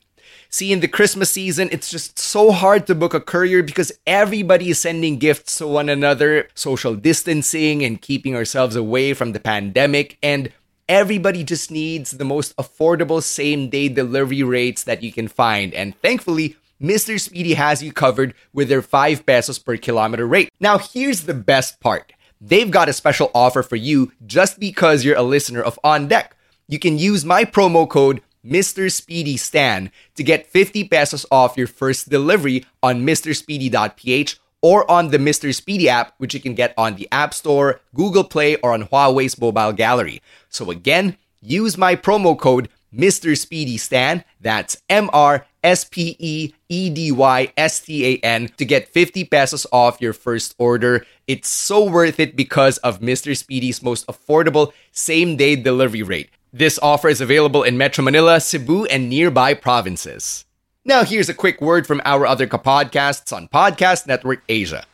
[0.51, 4.69] See, in the Christmas season, it's just so hard to book a courier because everybody
[4.69, 10.17] is sending gifts to one another, social distancing and keeping ourselves away from the pandemic.
[10.23, 10.51] And
[10.89, 15.73] everybody just needs the most affordable same day delivery rates that you can find.
[15.73, 17.19] And thankfully, Mr.
[17.19, 20.49] Speedy has you covered with their 5 pesos per kilometer rate.
[20.59, 22.11] Now, here's the best part.
[22.41, 26.35] They've got a special offer for you just because you're a listener of On Deck.
[26.67, 28.91] You can use my promo code Mr.
[28.91, 35.17] Speedy Stan to get 50 pesos off your first delivery on mrspeedy.ph or on the
[35.17, 35.53] Mr.
[35.53, 39.39] Speedy app, which you can get on the App Store, Google Play, or on Huawei's
[39.39, 40.21] mobile gallery.
[40.49, 43.37] So again, use my promo code Mr.
[43.37, 44.23] Speedy Stan.
[44.41, 48.87] That's M R S P E E D Y S T A N to get
[48.87, 51.05] 50 pesos off your first order.
[51.27, 53.35] It's so worth it because of Mr.
[53.35, 56.29] Speedy's most affordable same day delivery rate.
[56.51, 60.45] This offer is available in Metro Manila, Cebu, and nearby provinces.
[60.89, 64.89] Now, here's a quick word from our other kapodcasts on Podcast Network Asia.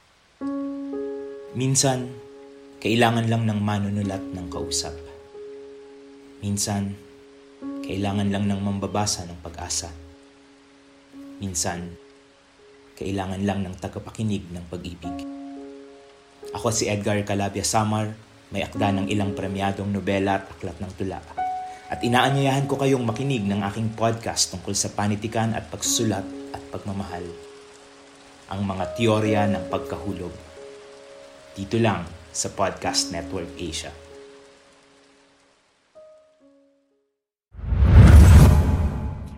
[1.56, 2.12] Minsan,
[2.84, 4.92] kailangan lang ng manunulat ng kausap.
[6.44, 7.00] Minsan,
[7.88, 9.88] kailangan lang ng mambabasa ng pag-asa.
[11.40, 11.96] Minsan,
[13.00, 15.16] kailangan lang ng tagapakinig ng pag-ibig.
[16.60, 18.12] Ako si Edgar Calabia Samar,
[18.52, 21.45] may akda ng ilang premyadong nobela at aklat ng tula.
[21.86, 27.22] At inaanyayahan ko kayong makinig ng aking podcast tungkol sa panitikan at pagsusulat at pagmamahal.
[28.50, 30.34] Ang mga teorya ng pagkahulog.
[31.54, 33.94] Dito lang sa Podcast Network Asia.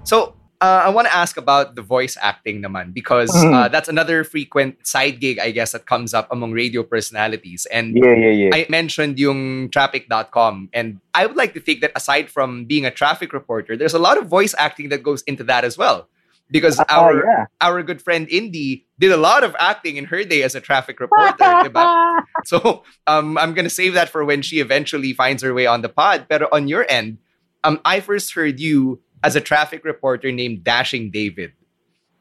[0.08, 4.24] So, uh, I want to ask about the voice acting naman because uh, that's another
[4.24, 7.68] frequent side gig, I guess, that comes up among radio personalities.
[7.72, 8.50] And Yeah, yeah, yeah.
[8.54, 10.70] I mentioned yung traffic.com.
[10.74, 14.00] And I would like to think that aside from being a traffic reporter, there's a
[14.00, 16.10] lot of voice acting that goes into that as well.
[16.50, 17.46] Because Ah, our yeah.
[17.60, 20.98] our good friend Indy did a lot of acting in her day as a traffic
[20.98, 21.36] reporter.
[21.68, 22.24] diba?
[22.46, 25.90] So um, I'm gonna save that for when she eventually finds her way on the
[25.90, 26.26] pod.
[26.30, 27.20] But on your end,
[27.68, 31.54] um, I first heard you as a traffic reporter named Dashing David.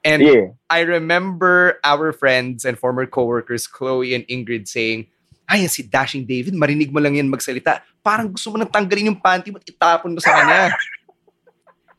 [0.07, 0.55] And yeah.
[0.71, 5.11] I remember our friends and former coworkers, Chloe and Ingrid, saying,
[5.49, 7.83] ay, si Dashing David, marinig mo lang yan magsalita.
[8.03, 10.75] Parang gusto mo nang tanggalin yung panty mo at itapon mo sa kanya.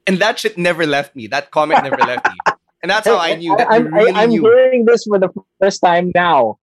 [0.07, 1.27] and that shit never left me.
[1.27, 2.39] That comment never left me.
[2.81, 4.41] And that's how I knew that you I'm, really I'm knew.
[4.41, 5.29] hearing this for the
[5.59, 6.59] first time now.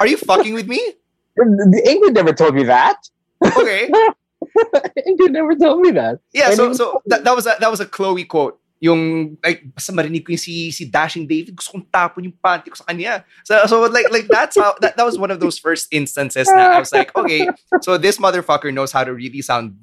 [0.00, 0.80] Are you fucking with me?
[1.38, 2.96] Ingrid never told me that.
[3.44, 3.90] Okay.
[5.08, 6.20] Ingrid never told me that.
[6.32, 8.58] Yeah, so so that, that was a that was a Chloe quote.
[8.80, 12.72] Yung like basta marinig ko yung si si Dashing David gusto kong tapon yung panty
[12.72, 13.24] ko sa kanya.
[13.44, 16.76] So so like like that's how that, that was one of those first instances na
[16.76, 17.48] I was like okay
[17.84, 19.76] so this motherfucker knows how to really sound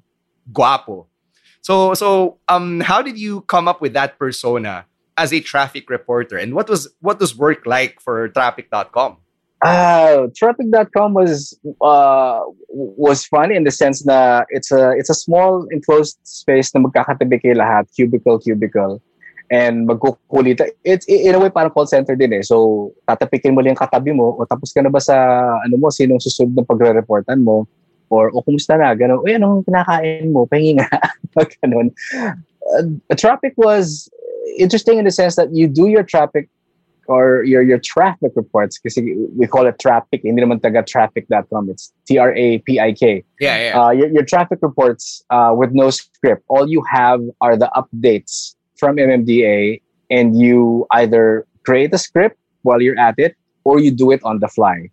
[0.49, 1.05] guapo.
[1.61, 6.37] So so um how did you come up with that persona as a traffic reporter?
[6.41, 9.21] And what was what was work like for traffic.com
[9.61, 15.65] Uh, traffic.com was uh, was fun in the sense na it's a it's a small
[15.73, 19.01] enclosed space na magkakatabi kayo lahat, cubicle cubicle
[19.49, 20.69] and magkukulita.
[20.83, 22.43] It's in a way parang call center din eh.
[22.45, 25.15] So tatapikin mo lang yung katabi mo o tapos ka na ba sa
[25.65, 27.65] ano mo sinong susunod ng pagre-reportan mo
[28.13, 29.23] or o kumusta na ganun.
[29.23, 30.45] Uy, anong kinakain mo?
[30.45, 30.89] Pahingi nga.
[31.63, 31.89] ganun.
[32.77, 34.11] Uh, traffic was
[34.59, 36.49] interesting in the sense that you do your traffic
[37.07, 41.91] or your your traffic reports kasi we call it traffic hindi naman taga traffic.com it's
[42.05, 43.23] T R A P I K.
[43.39, 43.73] Yeah yeah.
[43.79, 48.55] Uh, your, your traffic reports uh, with no script all you have are the updates
[48.75, 49.81] from MMDA
[50.11, 54.39] and you either create a script while you're at it or you do it on
[54.39, 54.87] the fly.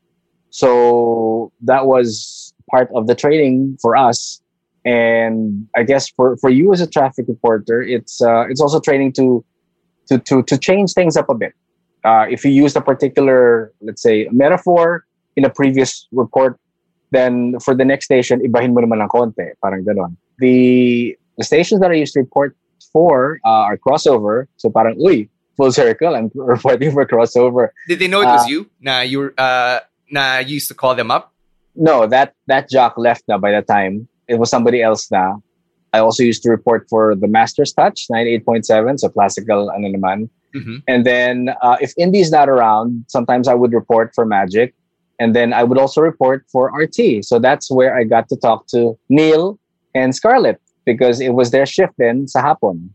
[0.50, 4.40] So that was part of the training for us
[4.84, 9.12] and I guess for, for you as a traffic reporter it's uh, it's also training
[9.14, 9.44] to
[10.08, 11.54] to to to change things up a bit
[12.04, 15.04] uh, if you used a particular, let's say, metaphor
[15.36, 16.58] in a previous report,
[17.10, 19.50] then for the next station, ibahin mo naman ng konti.
[19.62, 20.16] Parang ganon.
[20.38, 22.56] The, the stations that I used to report
[22.92, 24.46] for uh, are crossover.
[24.56, 27.68] So parang, uy, full circle, I'm reporting for crossover.
[27.88, 29.80] did they know it was Uh, you na you were, uh
[30.10, 31.34] na you used to call them up
[31.74, 34.06] No, that, that jock left na by the time.
[34.28, 35.36] It was somebody else na.
[35.92, 40.30] I also used to report for the Master's Touch, 98.7, so classical ano naman.
[40.54, 40.82] Mhm.
[40.86, 44.74] And then uh, if Indy's not around, sometimes I would report for Magic.
[45.18, 47.22] And then I would also report for RT.
[47.24, 49.58] So that's where I got to talk to Neil
[49.94, 52.90] and Scarlett because it was their shift then sa hapon.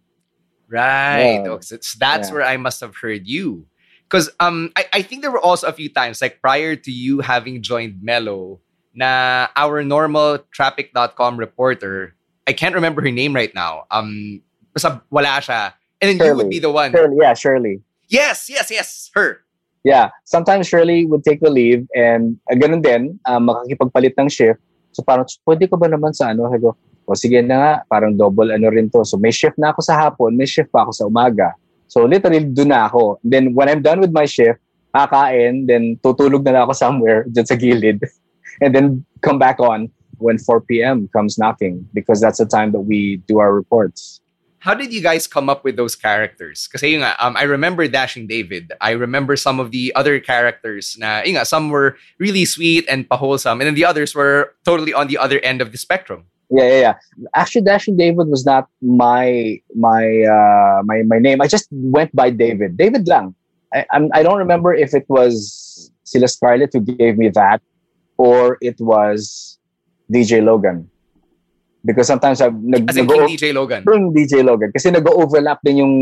[0.68, 1.42] Right.
[1.44, 1.58] Yeah.
[1.62, 2.34] So that's Yeah.
[2.36, 3.66] where I must have heard you.
[4.04, 7.22] Because um, I, I think there were also a few times, like prior to you
[7.22, 8.60] having joined Mellow,
[8.94, 12.16] na our normal traffic.com reporter,
[12.48, 13.86] I can't remember her name right now.
[13.92, 14.42] Um,
[14.74, 15.74] basta wala siya.
[16.02, 16.50] And then you would Shirley.
[16.50, 16.92] be the one.
[16.92, 17.76] Shirley, yeah, Shirley.
[18.08, 19.44] Yes, yes, yes, her.
[19.84, 24.60] Yeah, sometimes Shirley would take the leave and uh, ganun din, uh, makakipagpalit ng shift.
[24.92, 26.52] So parang, pwede ko ba naman sa ano?
[26.60, 26.76] Ko,
[27.08, 29.06] o sige na nga, parang double ano rin to.
[29.08, 31.56] So may shift na ako sa hapon, may shift pa ako sa umaga.
[31.88, 33.24] So literally, doon na ako.
[33.24, 34.60] Then when I'm done with my shift,
[34.94, 38.04] kakain, then tutulog na lang ako somewhere dyan sa gilid.
[38.62, 41.08] and then come back on when 4 p.m.
[41.14, 44.22] comes knocking because that's the time that we do our reports.
[44.60, 46.68] How did you guys come up with those characters?
[46.76, 48.74] Nga, um, I remember Dashing David.
[48.82, 53.62] I remember some of the other characters na, nga, some were really sweet and pa-wholesome,
[53.62, 56.26] and then the others were totally on the other end of the spectrum.
[56.52, 56.96] Yeah, yeah, yeah.
[57.36, 61.42] Actually, Dashing David was not my my uh, my my name.
[61.42, 62.76] I just went by David.
[62.76, 63.36] David lang.
[63.72, 67.62] I I don't remember if it was Sila Scarlett who gave me that,
[68.18, 69.60] or it was
[70.12, 70.90] DJ Logan.
[71.86, 73.84] Because sometimes I nag, As in King DJ Logan.
[73.88, 74.72] Yung DJ Logan.
[74.76, 75.96] Kasi nag-overlap din yung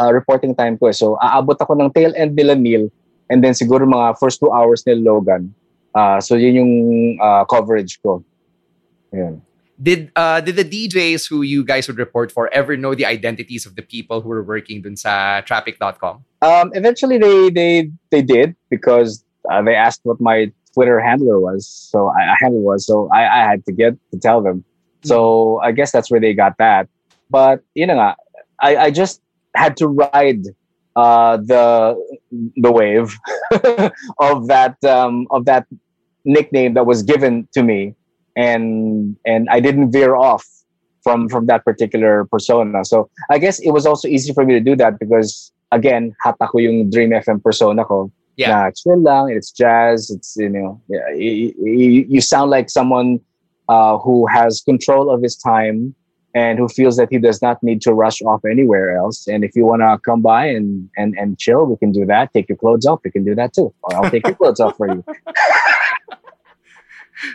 [0.00, 0.90] uh, reporting time ko.
[0.90, 0.96] eh.
[0.96, 2.90] So, aabot ako ng tail end nila Neil
[3.30, 5.54] and then siguro mga first two hours nila Logan.
[5.94, 6.72] Uh, so, yun yung
[7.22, 8.24] uh, coverage ko.
[9.14, 9.42] Yun.
[9.80, 13.64] Did uh did the DJs who you guys would report for ever know the identities
[13.64, 16.20] of the people who were working dun sa traffic.com?
[16.44, 17.72] Um, eventually, they they
[18.12, 21.66] they did because uh, they asked what my Twitter handler was.
[21.66, 22.86] So I, I handle was.
[22.86, 24.64] So I, I had to get to tell them.
[25.02, 26.88] So I guess that's where they got that.
[27.30, 27.98] But you know,
[28.60, 29.22] I I just
[29.54, 30.44] had to ride
[30.96, 31.96] uh, the
[32.56, 33.16] the wave
[34.20, 35.66] of that um, of that
[36.24, 37.94] nickname that was given to me,
[38.36, 40.46] and and I didn't veer off
[41.02, 42.84] from from that particular persona.
[42.84, 46.46] So I guess it was also easy for me to do that because again, hata
[46.46, 48.10] ko yung Dream FM persona ko.
[48.36, 48.48] Yeah.
[48.48, 53.20] Na chill lang, it's jazz, it's you know, yeah, you, you, you sound like someone
[53.70, 55.94] uh, who has control of his time
[56.34, 59.26] and who feels that he does not need to rush off anywhere else.
[59.26, 62.34] And if you want to come by and, and and chill, we can do that.
[62.34, 63.72] Take your clothes off, we can do that too.
[63.82, 65.04] Or I'll take your clothes off for you.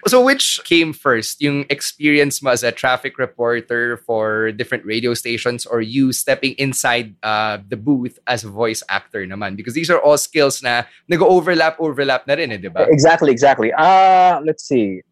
[0.08, 1.42] So which came first?
[1.42, 7.14] Yung experience mo as a traffic reporter for different radio stations or you stepping inside
[7.22, 9.56] uh, the booth as a voice actor naman?
[9.56, 12.90] Because these are all skills na nag-overlap, overlap na rin eh, di ba?
[12.90, 13.70] Exactly, exactly.
[13.78, 15.06] Uh, let's see.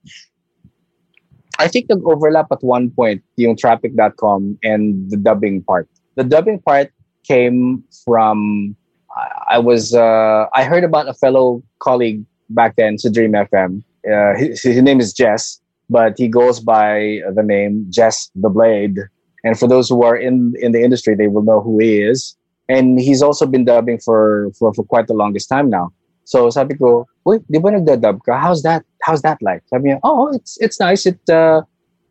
[1.60, 5.88] I think the overlap at one point, yung traffic.com and the dubbing part.
[6.16, 6.91] The dubbing part
[7.24, 8.76] came from,
[9.47, 13.84] I was, uh, I heard about a fellow colleague back then, sa Dream FM.
[14.06, 18.97] Uh, his, his name is Jess, but he goes by the name Jess the Blade.
[19.43, 22.36] And for those who are in in the industry, they will know who he is.
[22.70, 25.91] And he's also been dubbing for for, for quite the longest time now.
[26.24, 28.40] So sabi ko, "Uy, di ba nagda-dub ka?
[28.40, 28.84] How's that?
[29.04, 31.06] How's that like?" Sabi niya, "Oh, it's it's nice.
[31.06, 31.62] It uh,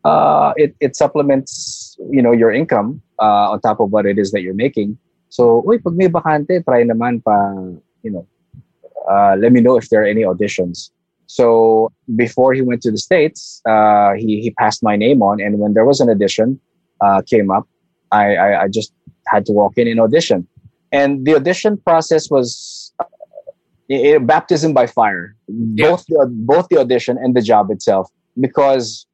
[0.05, 4.31] uh, it it supplements, you know, your income uh, on top of what it is
[4.31, 4.97] that you're making.
[5.29, 7.33] So, uy, pag may bakante, try naman pa,
[8.05, 8.25] you know,
[9.09, 10.91] uh, let me know if there are any auditions.
[11.25, 15.57] So before he went to the states, uh, he he passed my name on, and
[15.57, 16.59] when there was an audition
[17.01, 17.65] uh, came up,
[18.11, 18.93] I, I I just
[19.27, 20.47] had to walk in and audition,
[20.91, 22.82] and the audition process was
[23.91, 25.89] uh, i- i- baptism by fire, Yeah.
[25.91, 28.09] both the, both the audition and the job itself,
[28.39, 29.05] because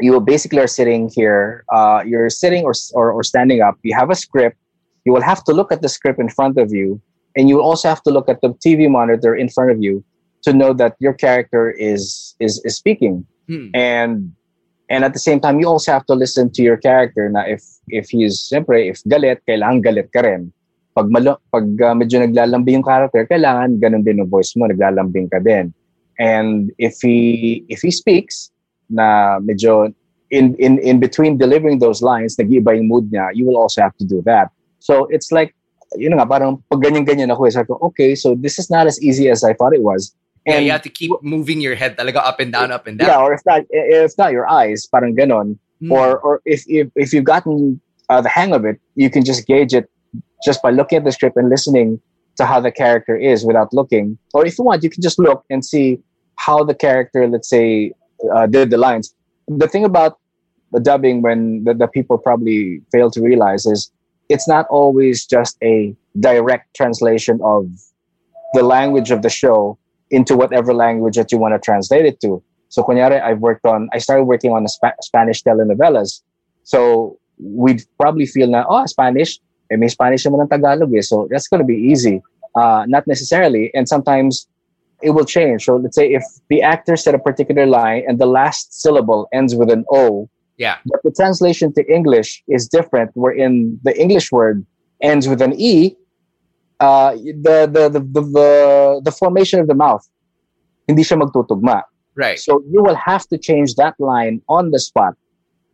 [0.00, 3.76] you basically are sitting here, uh, you're sitting or, or or standing up.
[3.82, 4.56] You have a script.
[5.04, 7.00] You will have to look at the script in front of you,
[7.36, 10.02] and you will also have to look at the TV monitor in front of you
[10.42, 13.68] to know that your character is is is speaking Hmm.
[13.76, 14.32] and
[14.88, 17.60] and at the same time you also have to listen to your character na if
[17.92, 20.48] if he's siyempre if galit kailangan galit ka rin
[20.94, 25.26] pag malo, pag uh, medyo naglalambing yung character kailangan ganun din yung voice mo naglalambing
[25.26, 25.74] ka din
[26.22, 28.54] and if he if he speaks
[28.86, 29.90] na medyo
[30.30, 33.94] in in in between delivering those lines nag-iiba yung mood niya you will also have
[33.98, 35.50] to do that so it's like
[35.98, 39.26] yun nga parang pag ganyan-ganyan ako sabi ko okay so this is not as easy
[39.26, 40.14] as I thought it was
[40.44, 43.08] Yeah, you have to keep moving your head talaga up and down, up and down.
[43.08, 45.56] yeah, or if not, if not your eyes, parang ganon.
[45.80, 45.88] Hmm.
[45.88, 47.80] Or or if if if you've gotten
[48.12, 49.88] uh, the hang of it, you can just gauge it
[50.44, 52.00] just by looking at the script and listening
[52.36, 54.18] to how the character is without looking.
[54.32, 56.00] Or if you want, you can just look and see
[56.36, 57.92] how the character, let's say,
[58.34, 59.14] uh, did the lines.
[59.48, 60.18] The thing about
[60.72, 63.90] the dubbing, when the, the people probably fail to realize, is
[64.28, 67.68] it's not always just a direct translation of
[68.54, 69.78] the language of the show
[70.10, 72.42] into whatever language that you want to translate it to.
[72.68, 76.22] So, kunyari, I've worked on, I started working on the Spa- Spanish telenovelas.
[76.64, 79.38] So, we'd probably feel na, oh, Spanish,
[79.74, 81.02] eh, may Spanish naman ng Tagalog eh.
[81.02, 82.22] So, that's going to be easy.
[82.54, 83.74] Uh, not necessarily.
[83.74, 84.46] And sometimes
[85.02, 85.66] it will change.
[85.66, 89.54] So, let's say if the actor said a particular line and the last syllable ends
[89.54, 90.78] with an O, Yeah.
[90.86, 94.62] but the translation to English is different, wherein the English word
[95.02, 95.98] ends with an E,
[96.78, 98.48] uh, the, the, the, the, the,
[99.02, 100.06] the formation of the mouth,
[100.86, 101.82] hindi siya magtutugma.
[102.14, 102.38] Right.
[102.38, 105.18] So you will have to change that line on the spot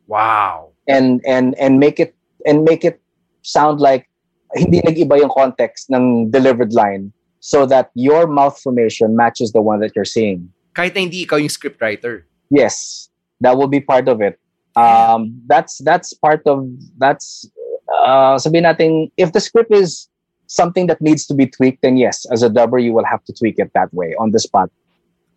[0.08, 0.72] Wow.
[0.88, 2.16] and and and make it
[2.48, 2.96] and make it
[3.42, 4.08] sound like
[4.54, 9.80] hindi nag-iba yung context ng delivered line so that your mouth formation matches the one
[9.80, 10.48] that you're seeing.
[10.74, 12.24] Kahit na hindi ikaw yung scriptwriter.
[12.50, 13.08] Yes,
[13.40, 14.38] that will be part of it.
[14.76, 16.66] Um, that's that's part of
[16.98, 17.48] that's
[17.90, 20.06] uh, sabihin natin if the script is
[20.46, 23.32] something that needs to be tweaked, then yes, as a dubber you will have to
[23.32, 24.70] tweak it that way on the spot.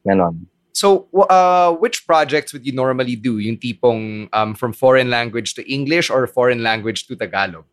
[0.06, 0.46] Ganon.
[0.74, 3.38] So, uh, which projects would you normally do?
[3.38, 7.66] Yung tipong um, from foreign language to English or foreign language to Tagalog?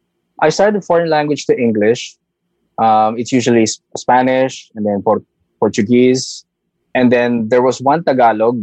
[0.43, 2.17] I started foreign language to English.
[2.79, 3.67] Um, it's usually
[3.97, 5.25] Spanish and then Por-
[5.61, 6.45] Portuguese,
[6.95, 8.57] and then there was one Tagalog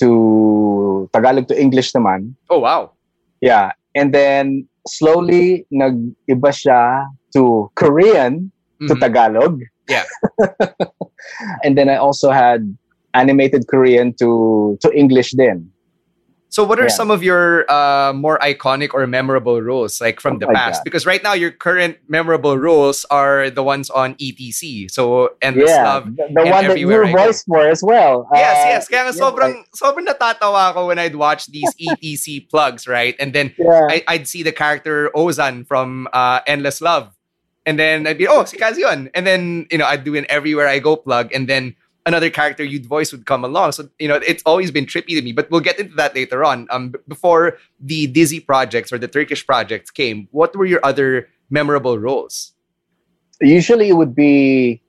[0.00, 2.32] to Tagalog to English naman.
[2.48, 2.92] Oh, wow.
[3.40, 7.04] Yeah, and then slowly nag-iba siya
[7.36, 8.48] to Korean
[8.88, 9.00] to Mhm.
[9.00, 9.60] Tagalog.
[9.88, 10.04] Yeah.
[11.64, 12.64] and then I also had
[13.12, 15.68] animated Korean to to English then.
[16.48, 16.96] So, what are Yeah.
[16.96, 20.80] some of your uh, more iconic or memorable roles, like from the Oh my past?
[20.80, 20.84] God.
[20.88, 24.88] Because right now, your current memorable roles are the ones on ETC.
[24.90, 26.16] So, Endless yeah, Love.
[26.16, 28.24] the, the one that you voiced for as well.
[28.32, 28.88] Yes, Uh, yes.
[28.88, 33.14] Kaya nga yeah, sobrang, sobrang natatawa ako when I'd watch these ETC plugs, right?
[33.20, 33.86] And then yeah.
[33.92, 37.12] I, I'd see the character Ozan from uh, Endless Love.
[37.68, 39.10] And then I'd be, oh, si Kaz yun.
[39.12, 41.28] And then, you know, I'd do an Everywhere I Go plug.
[41.36, 41.76] And then
[42.08, 43.72] another character you'd voice would come along.
[43.76, 45.32] So, you know, it's always been trippy to me.
[45.36, 46.66] But we'll get into that later on.
[46.70, 51.98] Um, before the dizi projects or the Turkish projects came, what were your other memorable
[51.98, 52.58] roles?
[53.40, 54.80] usually it would be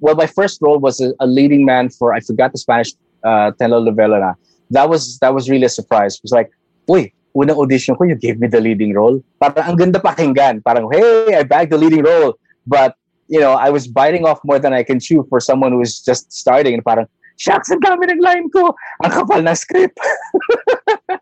[0.00, 2.92] well my first role was a, a leading man for i forgot the spanish
[3.24, 4.34] uh telenovela
[4.70, 6.50] that was that was really a surprise it was like
[6.88, 10.88] uy unang audition ko you gave me the leading role parang ang ganda pakinggan parang
[10.92, 12.36] hey i bagged the leading role
[12.66, 12.96] but
[13.28, 16.00] you know i was biting off more than i can chew for someone who was
[16.00, 17.06] just starting and parang
[17.36, 18.72] shucks ang dami ng line ko
[19.04, 19.98] ang kapal ng script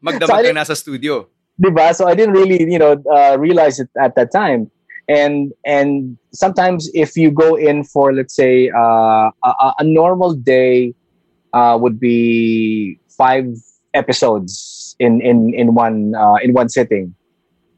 [0.04, 0.48] Magdamag Sorry.
[0.52, 1.28] ka nasa studio.
[1.60, 1.94] diba?
[1.94, 4.70] So I didn't really, you know, uh, realize it at that time.
[5.08, 10.94] And and sometimes if you go in for let's say uh, a, a normal day
[11.52, 13.44] uh, would be five
[13.92, 17.14] episodes in in in one uh, in one sitting.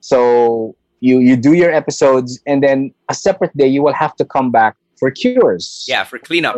[0.00, 0.76] So
[1.08, 2.78] you you do your episodes and then
[3.12, 6.56] a separate day you will have to come back for cures Yeah, for cleanup.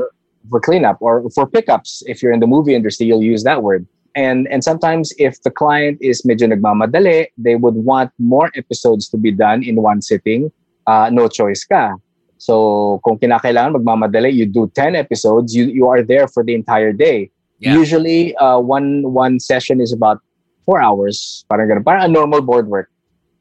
[0.50, 3.82] for cleanup or for pickups if you're in the movie industry you'll use that word
[4.16, 9.16] and and sometimes if the client is medyo nagmamadali, they would want more episodes to
[9.20, 10.50] be done in one sitting.
[10.90, 11.94] Uh, no choice ka.
[12.40, 16.90] So kung kinakailangan magmamadali, you do 10 episodes, you, you are there for the entire
[16.90, 17.30] day.
[17.60, 17.74] Yeah.
[17.78, 20.18] Usually, uh, one one session is about
[20.66, 21.44] four hours.
[21.50, 21.84] Parang ganun.
[21.84, 22.88] Parang a normal board work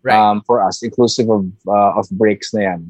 [0.04, 0.16] Right.
[0.16, 2.82] um, for us, inclusive of uh, of breaks na yan.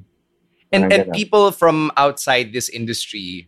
[0.72, 3.48] and and people from outside this industry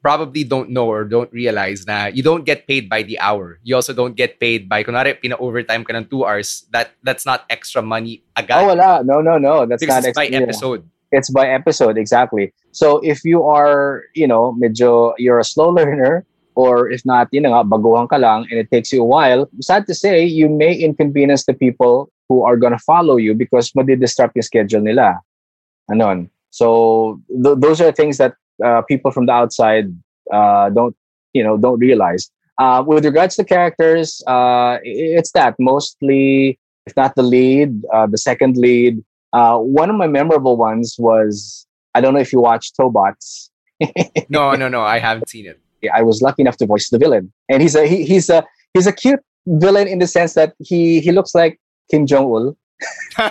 [0.00, 3.60] probably don't know or don't realize na you don't get paid by the hour.
[3.62, 6.64] You also don't get paid by kunwari pina-overtime ka ng two hours.
[6.72, 8.64] That that's not extra money agad.
[8.64, 9.04] Oh, wala.
[9.04, 9.66] No, no, no.
[9.66, 10.82] That's Because not it's by extra- episode.
[11.12, 12.54] It's by episode, exactly.
[12.70, 16.24] So if you are, you know, medyo you're a slow learner,
[16.54, 19.86] or if not, you know, baguhan ka lang, and it takes you a while, sad
[19.86, 24.42] to say, you may inconvenience the people who are gonna follow you because madi-disrupt yung
[24.42, 25.20] schedule nila.
[25.90, 26.30] Anon.
[26.50, 28.34] So th- those are things that
[28.64, 29.94] uh, people from the outside
[30.32, 30.96] uh, don't,
[31.32, 32.30] you know, don't realize.
[32.58, 38.18] Uh, with regards to characters, uh, it's that mostly, if not the lead, uh, the
[38.18, 39.02] second lead.
[39.32, 43.50] Uh, one of my memorable ones was I don't know if you watched Tobots.
[44.28, 44.82] No, no, no.
[44.82, 45.58] I haven't seen it.
[45.88, 48.86] I was lucky enough to voice the villain, and he's a he, he's a he's
[48.86, 51.60] a cute villain in the sense that he he looks like
[51.90, 52.46] Kim Jong Il,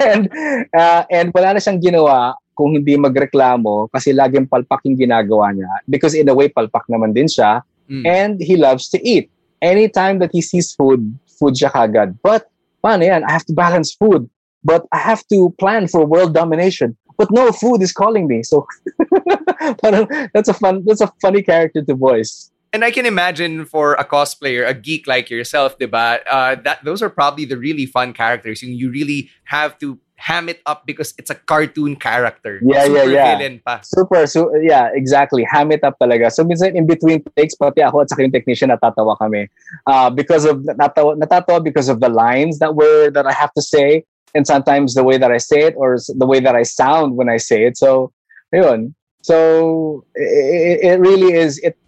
[0.00, 0.32] and
[0.72, 5.68] uh, and wala na siyang ginawa kung hindi magreklamo kasi laging palpak yung ginagawa niya
[5.90, 7.60] because in a way palpak naman din siya.
[7.90, 8.06] Mm.
[8.06, 9.30] and he loves to eat.
[9.60, 11.04] Anytime that he sees food
[11.38, 12.16] food siya kagad.
[12.22, 12.48] But
[12.84, 13.24] paano yan?
[13.24, 14.28] I have to balance food.
[14.64, 18.66] But I have to plan for world domination but no food is calling me so
[20.34, 24.04] that's a fun that's a funny character to voice And I can imagine for a
[24.04, 26.18] cosplayer, a geek like yourself, diba?
[26.28, 28.66] Uh, that those are probably the really fun characters.
[28.66, 32.58] You really have to ham it up because it's a cartoon character.
[32.66, 33.38] Yeah, yeah, Super yeah.
[33.38, 33.80] villain pa.
[33.82, 35.46] Super, so yeah, exactly.
[35.46, 36.32] Ham it up talaga.
[36.32, 39.46] So minsan in between takes, pati ako at saka yung technician natatawa kami.
[39.86, 43.62] Uh, because of, natatawa, natatawa because of the lines that were, that I have to
[43.62, 44.02] say
[44.34, 47.28] and sometimes the way that I say it or the way that I sound when
[47.28, 47.76] I say it.
[47.76, 48.12] So,
[48.54, 48.94] ayun.
[49.22, 51.78] So, it, it really is, it,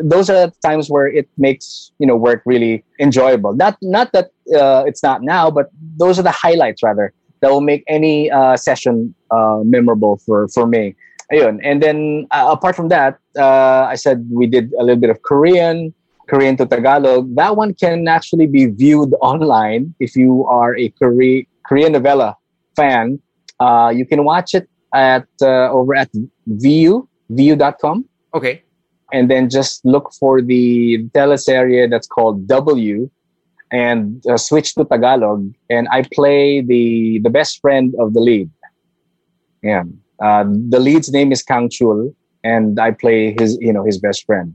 [0.00, 3.52] those are times where it makes, you know, work really enjoyable.
[3.54, 7.12] Not, not that uh, it's not now, but those are the highlights rather
[7.42, 10.94] that will make any uh, session uh, memorable for for me.
[11.32, 11.60] Ayun.
[11.62, 15.92] And then apart from that, uh, I said we did a little bit of Korean,
[16.28, 17.34] Korean to Tagalog.
[17.34, 22.36] That one can actually be viewed online if you are a Korean Korean novella
[22.76, 23.18] fan.
[23.60, 26.10] Uh, you can watch it at uh, over at
[26.46, 28.04] Viu Viu.com
[28.34, 28.62] Okay.
[29.12, 33.08] and then just look for the teleserie that's called W
[33.70, 38.50] and uh, switch to Tagalog and I play the the best friend of the lead.
[39.62, 39.84] Yeah.
[40.22, 44.26] Uh, the lead's name is Kang Chul and I play his you know his best
[44.26, 44.54] friend.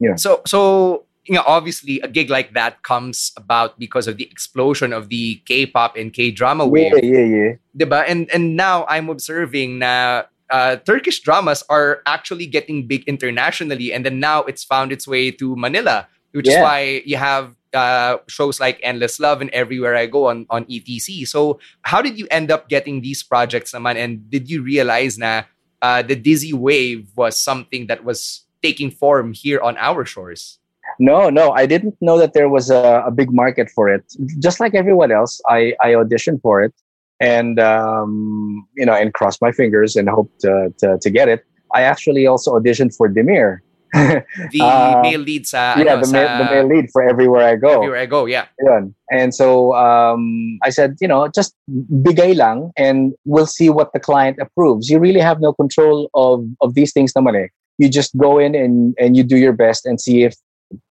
[0.00, 0.16] Yeah.
[0.16, 4.92] So so you know, obviously a gig like that comes about because of the explosion
[4.92, 6.92] of the K-pop and K-drama wave.
[7.02, 7.52] Yeah, yeah, yeah.
[7.76, 8.04] diba?
[8.08, 14.04] And and now I'm observing na uh, Turkish dramas are actually getting big internationally, and
[14.04, 18.60] then now it's found its way to Manila, which is why you have uh, shows
[18.60, 21.26] like Endless Love and Everywhere I Go on on ETC.
[21.28, 23.96] So how did you end up getting these projects, naman?
[23.96, 25.44] And did you realize na
[25.80, 30.58] uh, the dizi Wave was something that was taking form here on our shores?
[30.98, 34.04] No, no, I didn't know that there was a, a big market for it.
[34.38, 36.74] Just like everyone else, I, I auditioned for it
[37.20, 41.44] and, um, you know, and crossed my fingers and hoped to, to, to get it.
[41.74, 43.58] I actually also auditioned for Demir.
[43.92, 44.24] The
[44.60, 47.56] Uh, male lead sa, yeah, ano, the, male, sa the male lead for Everywhere I
[47.56, 47.76] Go.
[47.76, 48.46] Everywhere I Go, yeah.
[48.60, 48.94] Yun.
[49.10, 54.00] And so um, I said, you know, just bigay lang and we'll see what the
[54.00, 54.88] client approves.
[54.88, 57.48] You really have no control of, of these things naman eh.
[57.78, 60.34] You just go in and, and you do your best and see if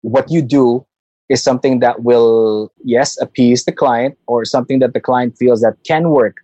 [0.03, 0.85] what you do
[1.29, 5.74] is something that will, yes, appease the client or something that the client feels that
[5.87, 6.37] can work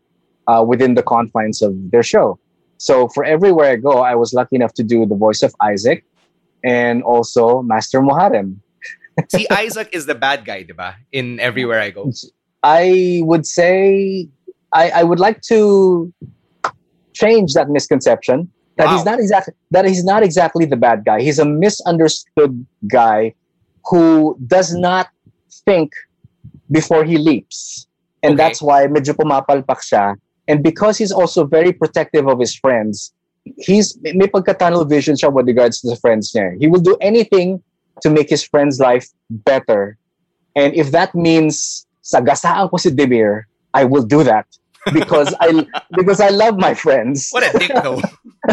[0.47, 2.39] uh, within the confines of their show.
[2.79, 6.05] So for Everywhere I Go, I was lucky enough to do the voice of Isaac
[6.63, 8.57] and also Master Muharrem.
[9.31, 10.97] See, Isaac is the bad guy, diba?
[11.13, 12.11] In Everywhere I Go.
[12.63, 14.29] I would say
[14.73, 16.13] I, I would like to
[17.13, 21.21] change that misconception that he's not exactly that he's not exactly the bad guy.
[21.21, 23.35] He's a misunderstood guy
[23.87, 25.09] who does not
[25.65, 25.93] think
[26.71, 27.87] before he leaps.
[28.23, 28.43] And Okay.
[28.43, 30.17] that's why medyo pumapalpak siya.
[30.49, 33.13] And because he's also very protective of his friends,
[33.59, 36.57] he's may pagka-tunnel vision siya with regards to the friends niya.
[36.59, 37.63] He will do anything
[38.03, 39.97] to make his friend's life better.
[40.57, 44.47] And if that means sagasaan ko si Demir, I will do that
[44.93, 45.67] because I
[45.97, 47.29] because I love my friends.
[47.31, 48.01] What a dick, though.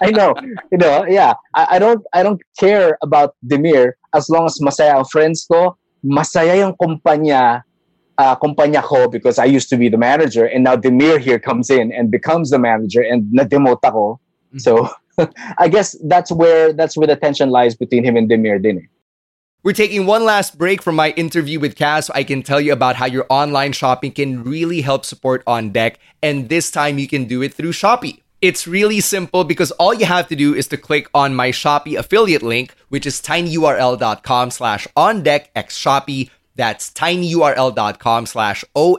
[0.00, 0.34] I know.
[0.70, 1.34] You know, yeah.
[1.54, 5.76] I, I don't I don't care about Demir as long as masaya ang friends ko,
[6.04, 7.62] masaya yung kumpanya
[8.18, 11.70] uh, kumpanya ko because I used to be the manager and now Demir here comes
[11.70, 14.20] in and becomes the manager and na-demote ako.
[14.58, 14.88] So
[15.58, 18.88] I guess that's where that's where the tension lies between him and Demir din eh.
[19.62, 22.72] We're taking one last break from my interview with Kaz so I can tell you
[22.72, 27.06] about how your online shopping can really help support On Deck, and this time you
[27.06, 28.22] can do it through Shopee.
[28.40, 31.98] It's really simple because all you have to do is to click on my Shopee
[31.98, 36.30] affiliate link, which is tinyurl.com slash on deck x Shopee.
[36.56, 38.96] That's tinyurl.com slash O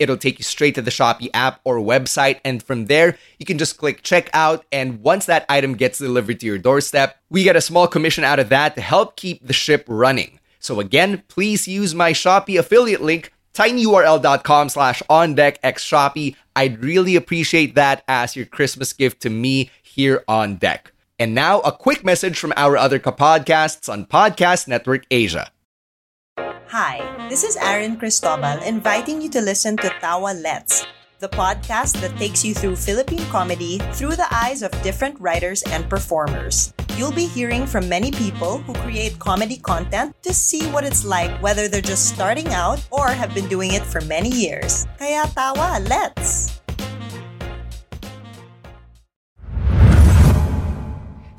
[0.00, 2.40] It'll take you straight to the Shopee app or website.
[2.44, 4.62] And from there, you can just click checkout.
[4.72, 8.40] And once that item gets delivered to your doorstep, we get a small commission out
[8.40, 10.40] of that to help keep the ship running.
[10.58, 16.34] So again, please use my Shopee affiliate link, tinyurl.com slash on deck x Shopee.
[16.56, 20.92] I'd really appreciate that as your Christmas gift to me here on deck.
[21.18, 25.50] And now a quick message from our other podcasts on Podcast Network Asia.
[26.70, 30.86] Hi, this is Aaron Cristobal inviting you to listen to Tawa Let's,
[31.18, 35.90] the podcast that takes you through Philippine comedy through the eyes of different writers and
[35.90, 36.72] performers.
[36.94, 41.34] You'll be hearing from many people who create comedy content to see what it's like
[41.42, 44.86] whether they're just starting out or have been doing it for many years.
[44.96, 46.59] Kaya tawa, let's!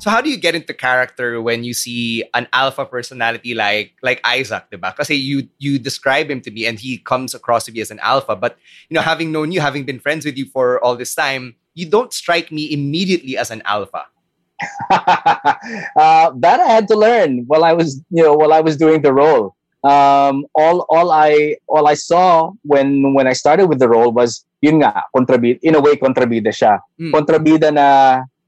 [0.02, 4.18] So how do you get into character when you see an alpha personality like like
[4.26, 4.90] Isaac, diba?
[4.98, 8.02] Kasi you you describe him to me and he comes across to me as an
[8.02, 8.58] alpha, but
[8.90, 11.86] you know, having known you, having been friends with you for all this time, you
[11.86, 14.10] don't strike me immediately as an alpha.
[14.90, 19.06] uh, that I had to learn while I was, you know, while I was doing
[19.06, 19.54] the role.
[19.86, 24.42] Um, all all I all I saw when when I started with the role was
[24.66, 26.82] yun nga kontrabida in a way kontrabida siya.
[26.98, 27.14] Mm.
[27.14, 27.86] Kontrabida na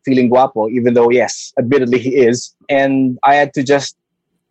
[0.04, 2.54] feeling guapo, even though yes, admittedly he is.
[2.68, 3.96] And I had to just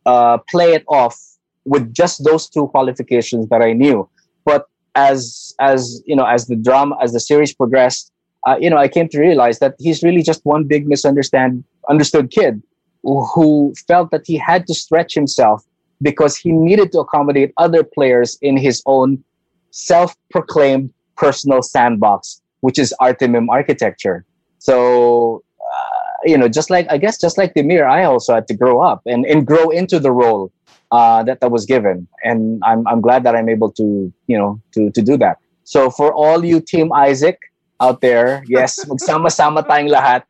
[0.05, 1.19] uh, play it off
[1.65, 4.09] with just those two qualifications that I knew.
[4.45, 8.11] But as as you know, as the drama, as the series progressed,
[8.45, 12.31] uh, you know, I came to realize that he's really just one big misunderstand understood
[12.31, 12.61] kid
[13.03, 15.65] who, felt that he had to stretch himself
[16.01, 19.23] because he needed to accommodate other players in his own
[19.71, 24.25] self-proclaimed personal sandbox, which is Artemim architecture.
[24.63, 28.55] So, uh, you know, just like I guess, just like Demir, I also had to
[28.55, 30.53] grow up and, and grow into the role
[30.89, 34.63] uh, that I was given, and I'm I'm glad that I'm able to you know
[34.71, 35.43] to to do that.
[35.67, 37.35] So for all you Team Isaac
[37.83, 40.23] out there, yes, magsama-sama tayong lahat.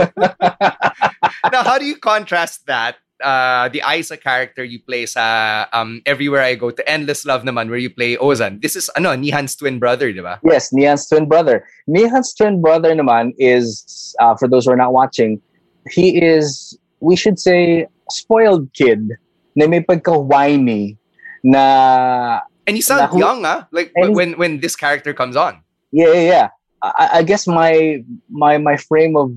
[1.52, 2.96] now, how do you contrast that?
[3.24, 7.72] Uh, the Isa character you play sa um, Everywhere I Go to Endless Love naman
[7.72, 8.60] where you play Ozan.
[8.60, 10.36] This is ano, Nihan's twin brother, di ba?
[10.44, 11.64] Yes, Nihan's twin brother.
[11.88, 15.40] Nihan's twin brother naman is, uh, for those who are not watching,
[15.88, 19.16] he is, we should say, spoiled kid
[19.56, 21.00] na may pagka-whiny
[21.40, 22.40] na...
[22.68, 23.68] And sounds na- young, ah?
[23.72, 25.64] Like when when this character comes on.
[25.92, 26.48] Yeah, yeah, yeah.
[26.84, 29.32] I, I guess my my my frame of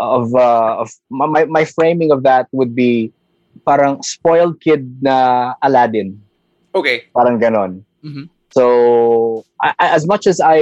[0.00, 3.12] of uh, of my my- framing of that would be
[3.68, 6.16] parang spoiled kid na Aladdin,
[6.72, 7.04] Okay.
[7.12, 7.84] parang ganon.
[8.00, 8.32] Mhm.
[8.50, 10.58] So I, as much as I,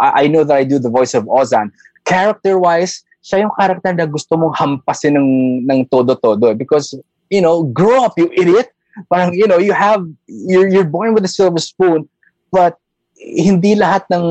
[0.00, 1.70] I I know that I do the voice of Ozan,
[2.08, 5.30] character wise, siya yung character na gusto mong hampasin ng
[5.68, 6.96] ng todo-todo because
[7.28, 8.72] you know, grow up you idiot.
[9.12, 12.08] Parang you know, you have you're you're born with a silver spoon,
[12.48, 12.80] but
[13.20, 14.24] hindi lahat ng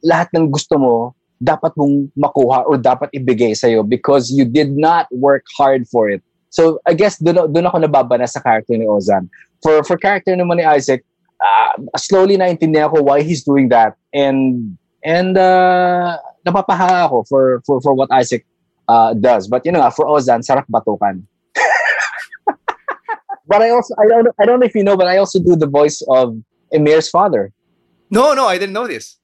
[0.00, 0.94] lahat ng gusto mo
[1.40, 6.20] dapat mong makuha or dapat ibigay sa because you did not work hard for it.
[6.52, 9.32] So I guess doon doon ako nababana sa character ni Ozan.
[9.64, 11.00] For for character naman ni Isaac,
[11.40, 14.68] uh, slowly naintindihan ko why he's doing that and
[15.00, 18.44] and uh, napapaha ako for for for what Isaac
[18.90, 19.48] uh, does.
[19.48, 21.22] But you know, for Ozan, sarap batukan.
[23.48, 25.54] but I also I don't I don't know if you know, but I also do
[25.54, 26.34] the voice of
[26.74, 27.54] Emir's father.
[28.10, 29.19] No, no, I didn't know this.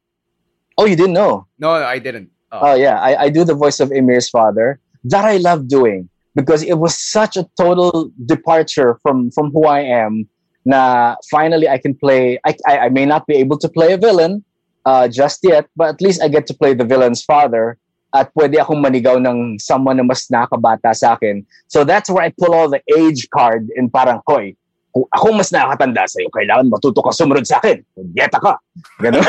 [0.79, 1.47] Oh, you didn't know?
[1.59, 2.31] No, I didn't.
[2.53, 2.73] Oh.
[2.73, 4.79] Oh yeah, I, I do the voice of Emir's father.
[5.05, 9.81] That I love doing because it was such a total departure from from who I
[9.81, 10.29] am.
[10.65, 12.39] Na finally I can play.
[12.45, 14.45] I I, I may not be able to play a villain
[14.85, 17.79] uh, just yet, but at least I get to play the villain's father.
[18.15, 21.45] At pwede akong manigaw ng someone na mas nakabata sa akin.
[21.69, 24.57] So that's where I pull all the age card in parang, Koy,
[24.97, 27.85] kung ako mas nakakatanda sa'yo, kailangan matuto ka sumunod sa akin.
[28.17, 28.57] Dieta ka.
[28.97, 29.21] Ganun.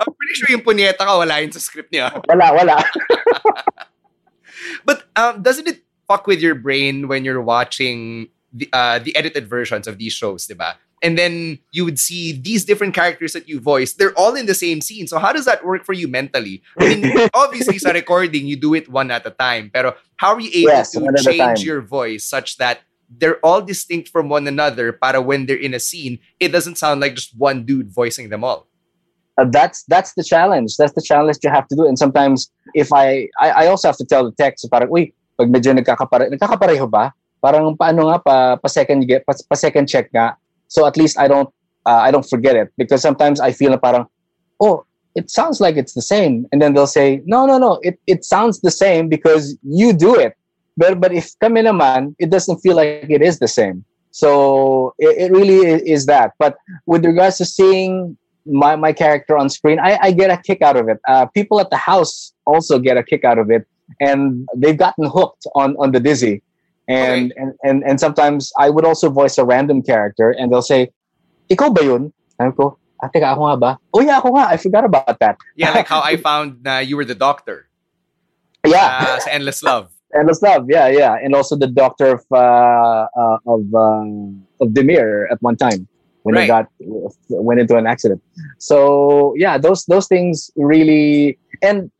[0.00, 2.08] I'm pretty sure yung punyeta ka wala yun sa script niya.
[2.24, 2.80] wala, wala.
[4.88, 9.44] But um, doesn't it fuck with your brain when you're watching the uh, the edited
[9.44, 10.80] versions of these shows, diba?
[11.02, 13.94] and then you would see these different characters that you voice.
[13.94, 15.06] They're all in the same scene.
[15.06, 16.62] So how does that work for you mentally?
[16.78, 19.70] I mean, obviously, sa recording, you do it one at a time.
[19.72, 21.54] Pero how are you able Yes, to one at a time.
[21.54, 25.74] change your voice such that they're all distinct from one another para when they're in
[25.74, 28.68] a scene, it doesn't sound like just one dude voicing them all.
[29.38, 30.76] uh, that's that's the challenge.
[30.76, 31.86] That's the challenge you have to do.
[31.86, 35.48] And sometimes, if I I, I also have to tell the text, parang, uy, pag
[35.48, 37.12] medyo nagkakapare, nagkakapareho ba?
[37.42, 40.36] Parang paano nga pa pa second get pa, pa second check nga.
[40.68, 41.48] So at least I don't
[41.86, 44.06] uh, I don't forget it because sometimes I feel parang,
[44.60, 44.84] oh,
[45.14, 48.24] it sounds like it's the same, and then they'll say, no, no, no, it it
[48.24, 50.34] sounds the same because you do it.
[50.78, 53.82] But but if kami naman, it doesn't feel like it is the same.
[54.14, 56.38] So it, it really is that.
[56.38, 56.56] But
[56.86, 58.16] with regards to seeing
[58.46, 60.98] my, my character on screen, I, I get a kick out of it.
[61.06, 63.66] Uh, people at the house also get a kick out of it,
[64.00, 66.40] and they've gotten hooked on on the dizi.
[66.88, 70.88] And, and and and sometimes I would also voice a random character, and they'll say,
[71.52, 72.14] "Ikaw ba yun?"
[72.56, 73.70] Ko, "Ah, teka, ako nga ba?
[73.92, 74.48] Oh yeah, ako nga.
[74.48, 77.68] I forgot about that." Yeah, like how I found uh, you were the doctor.
[78.64, 79.92] Yeah, Uh, sa Endless Love.
[80.14, 80.66] Endless Love.
[80.68, 85.56] Yeah, yeah, and also the doctor of uh, uh, of um of Demir at one
[85.56, 85.86] time
[86.22, 86.66] when he got
[87.28, 88.22] went into an accident.
[88.58, 91.38] So yeah, those those things really.
[91.62, 91.90] And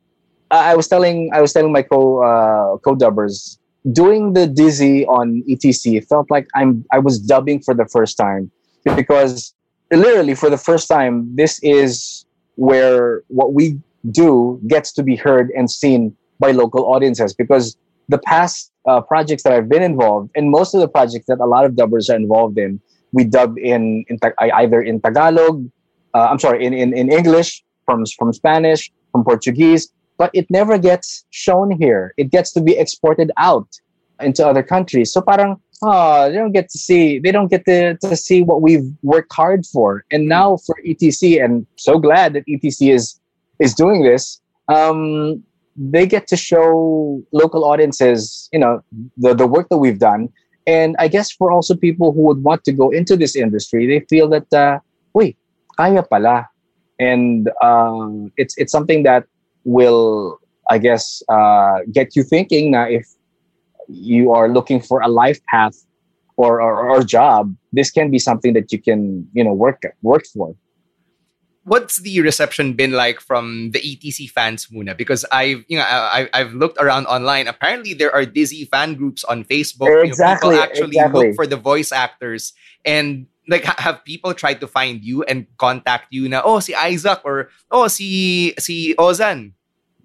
[0.51, 3.59] I I was telling I was telling my co uh, co dubbers
[3.93, 8.51] doing the dizi on ETC felt like I'm I was dubbing for the first time
[8.97, 9.55] because
[9.91, 13.79] literally for the first time this is where what we
[14.11, 17.77] do gets to be heard and seen by local audiences because
[18.09, 21.47] the past uh, projects that I've been involved and most of the projects that a
[21.47, 22.81] lot of dubbers are involved in
[23.13, 25.69] we dub in, in either in Tagalog
[26.15, 30.77] uh, I'm sorry in, in, in English from from Spanish from Portuguese but it never
[30.77, 32.13] gets shown here.
[32.19, 33.69] It gets to be exported out
[34.21, 35.13] into other countries.
[35.13, 38.61] So parang oh, they don't get to see they don't get to, to see what
[38.61, 40.05] we've worked hard for.
[40.11, 43.19] And now for etc and so glad that etc is
[43.61, 45.43] is doing this um,
[45.79, 48.81] they get to show local audiences you know
[49.17, 50.29] the, the work that we've done.
[50.67, 54.01] And i guess for also people who would want to go into this industry they
[54.11, 54.81] feel that uh,
[55.15, 55.37] wait
[55.77, 56.49] kaya pala.
[57.01, 59.25] And um, it's it's something that
[59.65, 63.07] will i guess uh, get you thinking na if
[63.89, 65.77] you are looking for a life path
[66.37, 70.25] or, or or job this can be something that you can you know work work
[70.27, 70.55] for
[71.69, 74.97] what's the reception been like from the ETC fans muna?
[74.97, 77.47] Because I've you know I, I've looked around online.
[77.47, 79.89] Apparently there are dizi fan groups on Facebook.
[79.89, 81.27] You know, Exactly, people actually exactly.
[81.29, 82.53] look for the voice actors
[82.85, 87.21] and like have people tried to find you and contact you na oh si Isaac
[87.25, 89.53] or oh si si Ozan.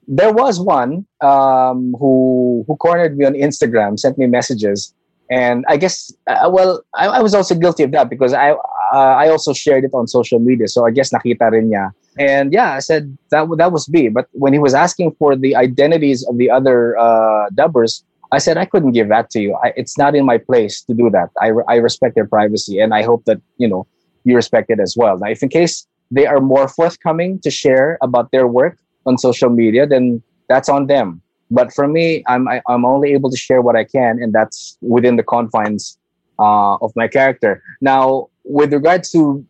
[0.07, 4.93] there was one um, who who cornered me on Instagram, sent me messages,
[5.29, 8.55] and I guess uh, well, I, I was also guilty of that because I
[8.93, 11.91] uh, I also shared it on social media, so I guess nakita rin niya.
[12.19, 14.09] And yeah, I said that that was me.
[14.09, 18.57] But when he was asking for the identities of the other uh, dubbers, I said
[18.57, 19.57] I couldn't give that to you.
[19.63, 21.29] I, it's not in my place to do that.
[21.41, 23.87] I, I respect their privacy, and I hope that you know
[24.25, 25.17] you respect it as well.
[25.17, 28.77] Now, if in case they are more forthcoming to share about their work
[29.07, 31.21] on social media, then that's on them.
[31.49, 34.77] But for me, I'm I, I'm only able to share what I can, and that's
[34.81, 35.97] within the confines
[36.37, 37.63] uh, of my character.
[37.81, 39.45] Now, with regards to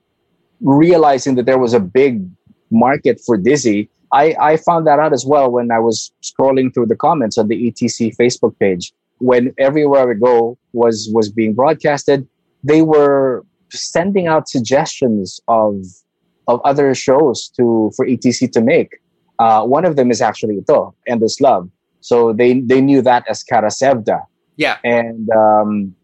[0.62, 2.26] realizing that there was a big
[2.72, 6.88] market for dizi, I, I found that out as well when I was scrolling through
[6.88, 8.94] the comments on the ETC Facebook page.
[9.20, 12.28] When everywhere I go was was being broadcasted,
[12.64, 15.84] they were sending out suggestions of
[16.48, 19.00] of other shows to for ETC to make.
[19.40, 21.70] Uh, one of them is actually ito, Endless Love.
[22.02, 24.26] So they they knew that as Kara Sevda
[24.58, 24.78] Yeah.
[24.84, 25.96] and um,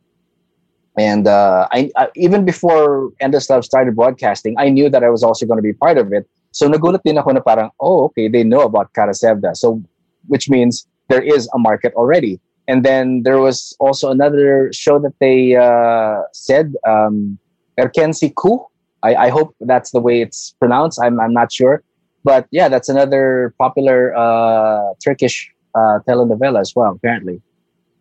[1.00, 5.46] and uh, I, I even before Love started broadcasting, I knew that I was also
[5.46, 6.28] going to be part of it.
[6.52, 9.56] So nagulat din ako na parang, oh, okay, they know about Kara Sevda.
[9.56, 9.82] So
[10.28, 12.42] which means there is a market already.
[12.68, 17.40] And then there was also another show that they uh, said, um,
[17.80, 18.60] Erkenci Kuş.
[19.02, 21.00] I, I hope that's the way it's pronounced.
[21.02, 21.82] I'm, I'm not sure.
[22.26, 27.42] But yeah, that's another popular uh, Turkish uh, telenovela as well, apparently.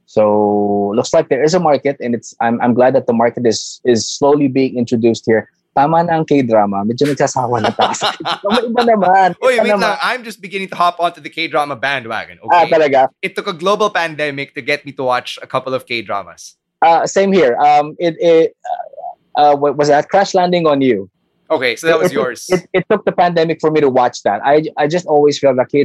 [0.09, 3.45] So looks like there is a market, and it's I'm I'm glad that the market
[3.45, 5.53] is is slowly being introduced here.
[5.77, 6.83] Tama na ang K-drama.
[6.89, 7.93] Medyo nagsasawa na tayo.
[8.51, 9.37] May iba naman.
[9.37, 9.85] Iba wait naman.
[9.85, 10.01] lang.
[10.01, 12.41] I'm just beginning to hop onto the K drama bandwagon.
[12.49, 13.13] Ah, talaga.
[13.21, 16.57] it took a global pandemic to get me to watch a couple of K dramas.
[16.81, 17.55] Uh, same here.
[17.61, 21.13] Um, it it uh, uh, what was that Crash Landing on You?
[21.53, 22.49] Okay, so that was It- yours.
[22.49, 24.41] It, it took the pandemic for me to watch that.
[24.41, 25.85] I I just always felt that K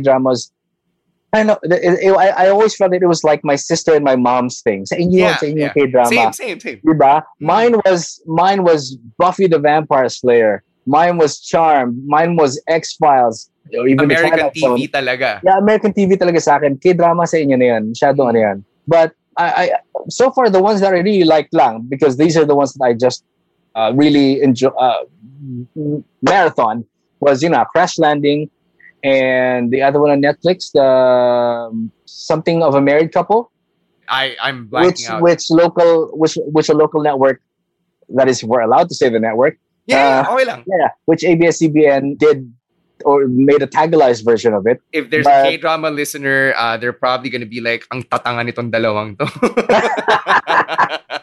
[1.33, 1.57] I know.
[1.63, 4.61] It, it, I, I always felt that it was like my sister and my mom's
[4.61, 4.85] thing.
[4.85, 5.73] Sa inyo, Yeah, sa inyo yeah.
[5.73, 6.09] K-drama.
[6.09, 6.79] Same, same, same.
[6.85, 7.23] Diba?
[7.39, 10.63] Mine was mine was Buffy the Vampire Slayer.
[10.85, 11.97] Mine was Charm.
[12.05, 13.49] Mine was X Files.
[13.71, 14.77] Even American Twilight Zone.
[14.77, 15.41] TV talaga.
[15.41, 16.77] Yeah, American TV talaga sa akin.
[16.77, 17.83] K-drama sa inyo na yan.
[17.95, 18.57] Masyadong ano yan.
[18.85, 19.65] But I, I,
[20.09, 22.83] so far, the ones that I really liked lang, because these are the ones that
[22.83, 23.23] I just
[23.73, 25.09] uh, really enjoy, uh,
[26.21, 26.85] marathon,
[27.19, 28.51] was, you know, Crash Landing,
[29.03, 33.51] and the other one on Netflix, the um, something of a married couple,
[34.07, 35.21] I, I'm blanking which out.
[35.21, 37.41] which local which which a local network
[38.15, 40.63] that is we're allowed to say the network, yeah, yeah, uh, lang.
[40.67, 42.51] yeah, which ABS-CBN did
[43.05, 44.79] or made a tagalized version of it.
[44.93, 48.71] If there's but- a K-drama listener, uh, they're probably gonna be like, ang tatanga nitong
[48.71, 49.27] dalawang to.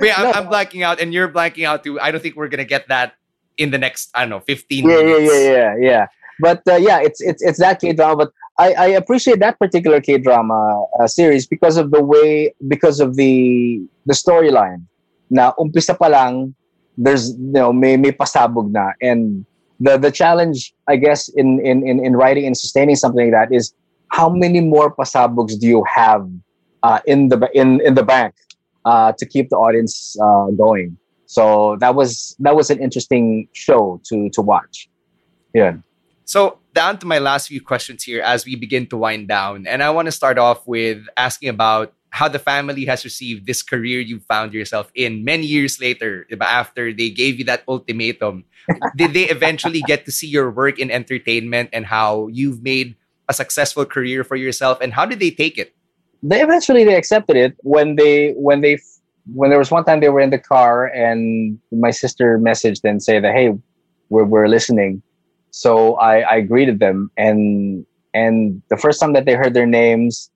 [0.00, 0.32] Wait, I'm, No.
[0.32, 2.00] I'm blanking out and you're blanking out too.
[2.00, 3.14] I don't think we're gonna get that
[3.58, 5.32] in the next, I don't know, 15 yeah, yeah, minutes.
[5.34, 6.06] yeah, yeah, yeah.
[6.40, 8.16] But uh, yeah, it's it's it's that K drama.
[8.16, 13.00] But I, I appreciate that particular K drama uh, series because of the way, because
[13.00, 14.84] of the the storyline.
[15.30, 16.54] Na umpisa pa lang,
[16.96, 19.44] there's you know may may pasabog na, and
[19.80, 23.54] the the challenge I guess in in in, in writing and sustaining something like that
[23.54, 23.72] is
[24.08, 26.28] how many more pasabogs do you have
[26.82, 28.34] uh, in the in in the bank
[28.84, 30.96] uh, to keep the audience uh, going.
[31.26, 34.88] So that was that was an interesting show to to watch.
[35.54, 35.76] Yeah.
[36.24, 39.66] So, down to my last few questions here as we begin to wind down.
[39.66, 43.62] And I want to start off with asking about how the family has received this
[43.62, 48.44] career you found yourself in many years later, after they gave you that ultimatum.
[48.96, 52.96] Did they eventually get to see your work in entertainment and how you've made
[53.28, 54.78] a successful career for yourself?
[54.80, 55.74] And how did they take it?
[56.22, 58.78] They eventually they accepted it when they when they
[59.32, 63.02] when there was one time they were in the car and my sister messaged and
[63.02, 63.56] say that hey
[64.10, 65.02] we're we're listening.
[65.52, 70.32] So I I greeted them and and the first time that they heard their names,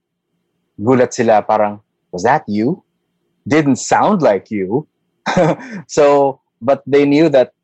[0.80, 1.80] gulat sila parang
[2.12, 2.84] was that you?
[3.48, 4.86] Didn't sound like you.
[5.88, 7.56] so but they knew that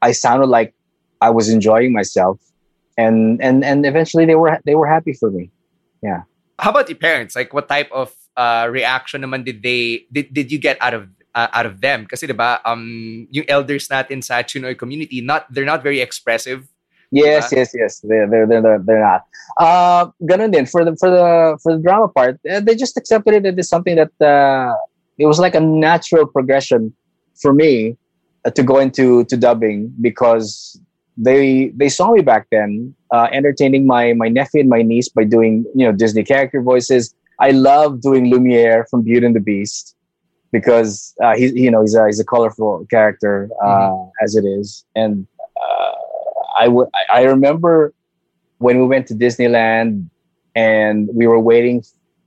[0.00, 0.72] I sounded like
[1.20, 2.40] I was enjoying myself
[3.00, 5.50] and and and eventually they were they were happy for me.
[6.02, 6.22] Yeah.
[6.60, 7.34] How about your parents?
[7.34, 11.08] Like, what type of uh, reaction naman did they did, did you get out of
[11.34, 12.06] uh, out of them?
[12.06, 16.68] Kasi diba, um, yung elders natin sa Chinoy community, not they're not very expressive.
[17.10, 18.00] Yes, yes, yes.
[18.00, 19.26] They're they're they're, they're, not.
[19.58, 22.38] Uh, ganun din for the for the for the drama part.
[22.48, 24.74] uh, They just accepted it as something that uh,
[25.18, 26.94] it was like a natural progression
[27.40, 27.96] for me
[28.44, 30.80] uh, to go into to dubbing because
[31.16, 35.24] they they saw me back then uh, entertaining my my nephew and my niece by
[35.24, 37.14] doing you know Disney character voices.
[37.40, 39.96] I love doing Lumiere from Beauty and the Beast
[40.52, 44.84] because uh, he's you know he's a he's a colorful character uh, as it is,
[44.94, 45.26] and
[45.60, 45.92] uh,
[46.60, 47.92] I would I remember
[48.58, 50.08] when we went to Disneyland
[50.54, 51.82] and we were waiting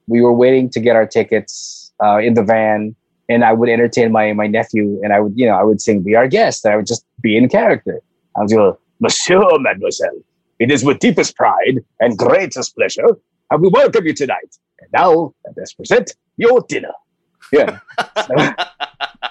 [0.08, 2.96] we were waiting to get our tickets uh, in the van
[3.30, 6.02] and I would entertain my my nephew and I would you know I would sing
[6.02, 8.02] be our guest and I would just be in character.
[8.36, 10.22] I was going Monsieur, Mademoiselle,
[10.60, 13.12] it is with deepest pride and greatest pleasure
[13.54, 14.58] I will welcome you tonight.
[14.80, 16.94] And now let us present your dinner.
[17.52, 17.80] Yeah.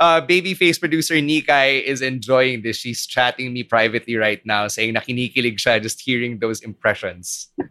[0.00, 2.78] uh, babyface producer Nikai is enjoying this.
[2.78, 7.48] She's chatting me privately right now, saying nakinikilig siya just hearing those impressions.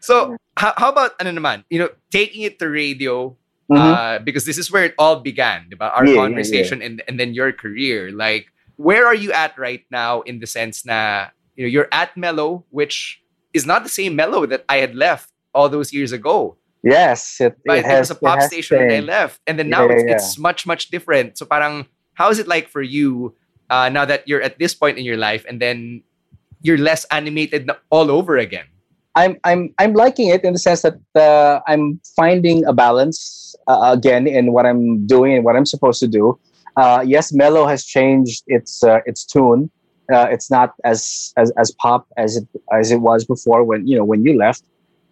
[0.00, 1.64] so, how, how about ano naman?
[1.70, 3.36] You know, taking it to radio
[3.66, 3.82] Mhm.
[3.82, 5.90] uh, because this is where it all began, diba?
[5.90, 8.14] Our Yeah, yeah, conversation and and then your career.
[8.14, 8.46] Like,
[8.78, 12.62] where are you at right now in the sense na you know you're at Mellow,
[12.70, 13.18] which
[13.50, 16.62] is not the same Mellow that I had left all those years ago.
[16.86, 19.68] Yes, it, But it it, has was a pop station when I left, and then
[19.68, 20.14] now Yeah, it's, yeah.
[20.14, 21.38] it's much much different.
[21.38, 23.34] So, parang how is it like for you
[23.70, 26.02] uh, now that you're at this point in your life, and then
[26.62, 28.66] you're less animated all over again?
[29.14, 33.90] I'm I'm I'm liking it in the sense that uh, I'm finding a balance uh,
[33.96, 36.38] again in what I'm doing and what I'm supposed to do.
[36.76, 39.70] Uh, yes, Mellow has changed its uh, its tune.
[40.12, 43.96] Uh, it's not as, as as pop as it as it was before when you
[43.96, 44.62] know when you left,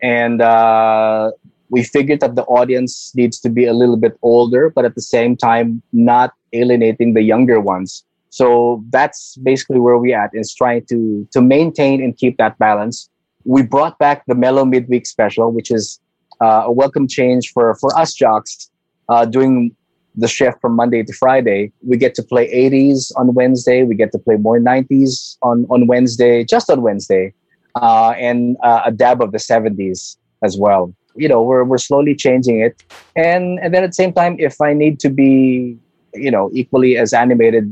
[0.02, 1.32] and uh,
[1.74, 5.06] we figured that the audience needs to be a little bit older, but at the
[5.16, 8.05] same time not alienating the younger ones.
[8.30, 9.20] So that's
[9.51, 10.98] basically where we at is trying to
[11.34, 12.96] to maintain and keep that balance
[13.44, 16.01] we brought back the Mellow Midweek Special, which is
[16.40, 18.70] uh, a welcome change for for us jocks
[19.09, 19.74] uh, doing
[20.16, 21.72] the shift from Monday to Friday.
[21.86, 23.82] We get to play 80s on Wednesday.
[23.82, 27.34] We get to play more 90s on on Wednesday, just on Wednesday,
[27.74, 30.94] uh, and uh, a dab of the 70s as well.
[31.14, 32.82] You know, we're we're slowly changing it,
[33.14, 35.78] and and then at the same time, if I need to be,
[36.14, 37.70] you know, equally as animated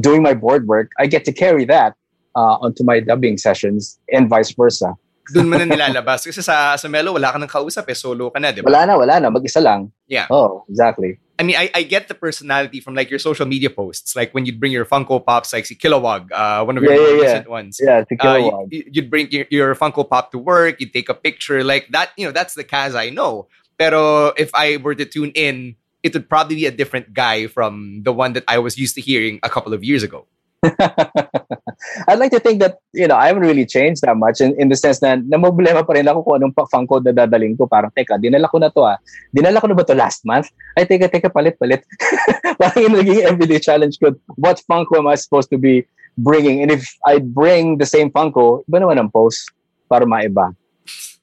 [0.00, 1.96] doing my board work, I get to carry that
[2.36, 4.94] uh, onto my dubbing sessions and vice versa.
[5.32, 6.26] Doon mo na nilalabas.
[6.26, 7.96] Kasi sa, sa Mellow, wala ka nang kausap eh.
[7.96, 8.68] Solo ka na, di ba?
[8.68, 9.28] Wala na, wala na.
[9.30, 9.94] Mag-isa lang.
[10.10, 10.26] Yeah.
[10.28, 11.22] Oh, exactly.
[11.42, 14.14] I mean, I, I get the personality from like your social media posts.
[14.14, 17.00] Like when you'd bring your Funko Pops, like si Kilowog, uh, one of your Yeah,
[17.02, 17.22] yeah, yeah.
[17.22, 17.80] recent ones.
[17.82, 18.68] Yeah, Uh, Kilowog.
[18.70, 21.64] you, you'd bring your, your Funko Pop to work, you'd take a picture.
[21.64, 23.48] Like that, you know, that's the Kaz I know.
[23.76, 25.74] Pero if I were to tune in,
[26.06, 29.00] it would probably be a different guy from the one that I was used to
[29.02, 30.26] hearing a couple of years ago.
[32.08, 34.68] I'd like to think that, you know, I haven't really changed that much in, in
[34.68, 37.66] the sense na namproblema pa rin ako kung anong pa- Funko na dadaling ko.
[37.66, 38.96] Parang, teka, dinala ko na to ah.
[39.34, 40.54] Dinala ko na ba to last month?
[40.78, 41.82] Ay, teka, teka, palit, palit.
[42.60, 44.14] Parang yung naging everyday challenge ko.
[44.38, 45.82] What Funko am I supposed to be
[46.14, 46.62] bringing?
[46.62, 49.50] And if I bring the same Funko, iba naman ang post
[49.90, 50.54] para maiba.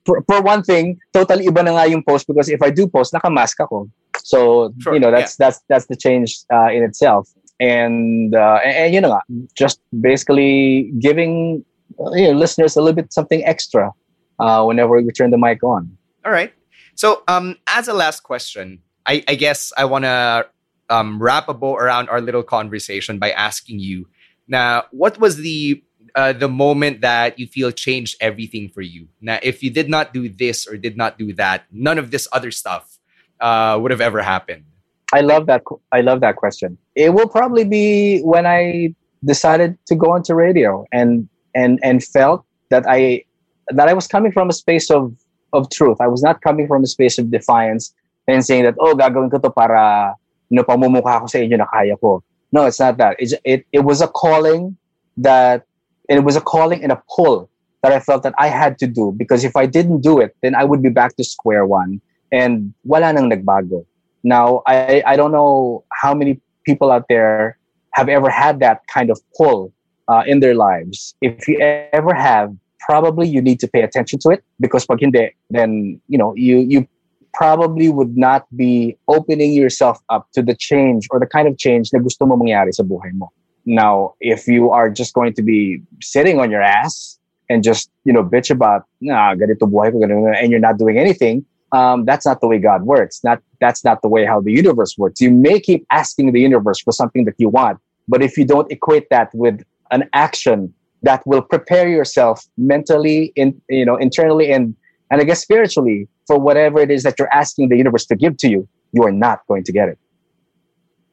[0.03, 3.15] For, for one thing, totally iba na nga yung post because if I do post,
[3.15, 3.87] nakamask ako.
[4.19, 7.29] So, Sure, you know, that's that's that's the change uh, in itself.
[7.59, 9.19] And, uh, and, and you know,
[9.55, 11.65] just basically giving
[11.99, 13.91] uh, you know listeners a little bit something extra
[14.39, 15.97] uh, whenever we turn the mic on.
[16.25, 16.53] All right.
[16.95, 20.47] So, um, as a last question, I, I guess I want to
[20.89, 24.07] um, wrap a bow around our little conversation by asking you
[24.49, 25.81] now, what was the
[26.15, 29.07] uh, the moment that you feel changed everything for you?
[29.21, 32.27] Now, if you did not do this or did not do that, none of this
[32.33, 32.97] other stuff
[33.39, 34.65] uh, would have ever happened.
[35.13, 35.63] I love that.
[35.91, 36.77] I love that question.
[36.95, 38.93] It will probably be when I
[39.25, 43.23] decided to go into radio and and and felt that I
[43.69, 45.13] that I was coming from a space of
[45.53, 45.97] of truth.
[45.99, 47.93] I was not coming from a space of defiance
[48.27, 50.15] and saying that oh gagawin ko to para
[50.49, 52.23] know pamumukha ko sa inyo na kaya ko.
[52.51, 53.15] No, it's not that.
[53.19, 54.77] It's, it it was a calling
[55.17, 55.65] that
[56.09, 57.49] it was a calling and a pull
[57.81, 60.53] that I felt that I had to do because if I didn't do it, then
[60.55, 63.85] I would be back to square one and wala nang nagbago.
[64.23, 67.57] Now, I, I don't know how many people out there
[67.93, 69.73] have ever had that kind of pull
[70.07, 71.15] uh, in their lives.
[71.21, 75.31] If you ever have, probably you need to pay attention to it because pag hindi,
[75.49, 76.87] then you know you you
[77.33, 81.93] probably would not be opening yourself up to the change or the kind of change
[81.93, 83.29] na gusto mo mangyari sa buhay mo.
[83.65, 87.19] Now, if you are just going to be sitting on your ass
[87.49, 90.97] and just you know bitch about nah ganito buhay ko ganito, and you're not doing
[90.97, 93.23] anything, um, that's not the way God works.
[93.23, 95.21] Not that's not the way how the universe works.
[95.21, 98.71] You may keep asking the universe for something that you want, but if you don't
[98.71, 100.73] equate that with an action
[101.03, 104.75] that will prepare yourself mentally, in you know, internally, and
[105.11, 108.37] and I guess spiritually for whatever it is that you're asking the universe to give
[108.37, 109.97] to you, you are not going to get it.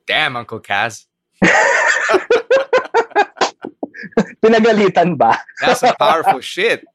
[0.07, 1.07] Damn, Uncle Kaz.
[4.45, 5.39] Pinagalitan ba?
[5.61, 6.85] That's some powerful shit.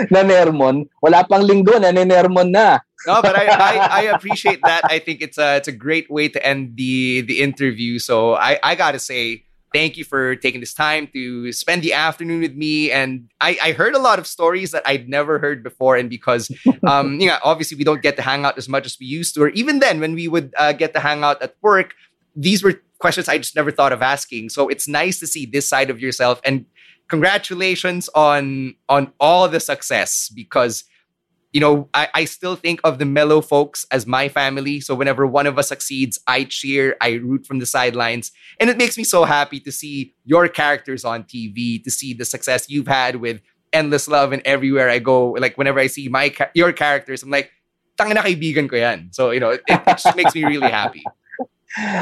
[0.10, 2.78] na Nermon, wala pang linggo na ni Nermon na.
[3.06, 4.84] No, but I, I, I appreciate that.
[4.84, 7.98] I think it's a it's a great way to end the the interview.
[7.98, 12.40] So I, I gotta say thank you for taking this time to spend the afternoon
[12.40, 12.90] with me.
[12.90, 15.96] And I, I heard a lot of stories that I'd never heard before.
[15.96, 16.50] And because
[16.86, 19.34] um you know obviously we don't get to hang out as much as we used
[19.34, 21.94] to, or even then when we would uh, get to hang out at work,
[22.36, 24.50] these were questions I just never thought of asking.
[24.50, 26.66] So it's nice to see this side of yourself and
[27.10, 30.84] congratulations on on all the success because
[31.52, 34.80] you know I, I still think of the mellow folks as my family.
[34.80, 38.30] So whenever one of us succeeds i cheer i root from the sidelines.
[38.60, 42.24] And it makes me so happy to see your characters on tv to see the
[42.24, 43.42] success you've had with
[43.72, 45.32] endless love and everywhere i go.
[45.32, 47.50] Like whenever i see my your characters i'm like
[47.98, 49.10] tanga na kaibigan ko yan.
[49.10, 51.02] So you know it, it just makes me really happy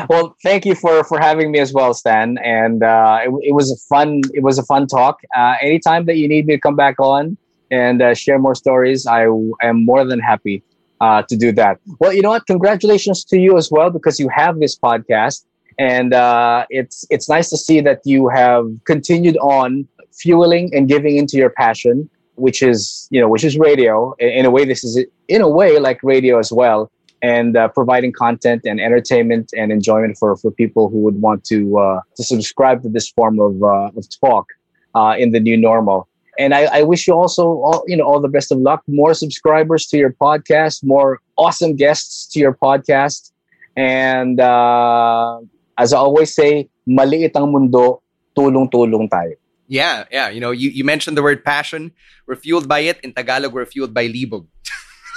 [0.08, 2.38] well thank you for for having me as well stan.
[2.38, 5.20] And uh it, it was a fun it was a fun talk.
[5.36, 7.36] Uh anytime that you need me to come back on
[7.70, 9.24] and uh, share more stories i
[9.62, 10.62] am more than happy
[11.00, 11.78] uh to do that.
[12.00, 12.46] Well you know what?
[12.46, 15.44] Congratulations to you as well because you have this podcast.
[15.78, 21.16] And uh it's it's nice to see that you have continued on fueling and giving
[21.16, 24.14] into your passion which is you know which is radio.
[24.18, 26.90] In a way this is in a way like radio as well
[27.22, 31.78] and uh, providing content and entertainment and enjoyment for, for people who would want to
[31.78, 34.46] uh, to subscribe to this form of uh, of talk
[34.94, 36.08] uh, in the new normal.
[36.38, 38.82] And I, I wish you also all you know all the best of luck.
[38.86, 43.32] More subscribers to your podcast, more awesome guests to your podcast,
[43.76, 45.40] and uh,
[45.76, 48.02] as I always say, maliit ang mundo,
[48.38, 49.34] tulong-tulong tayo.
[49.68, 51.92] yeah yeah you know you, you mentioned the word passion
[52.26, 54.48] we're fueled by it in tagalog we're fueled by libog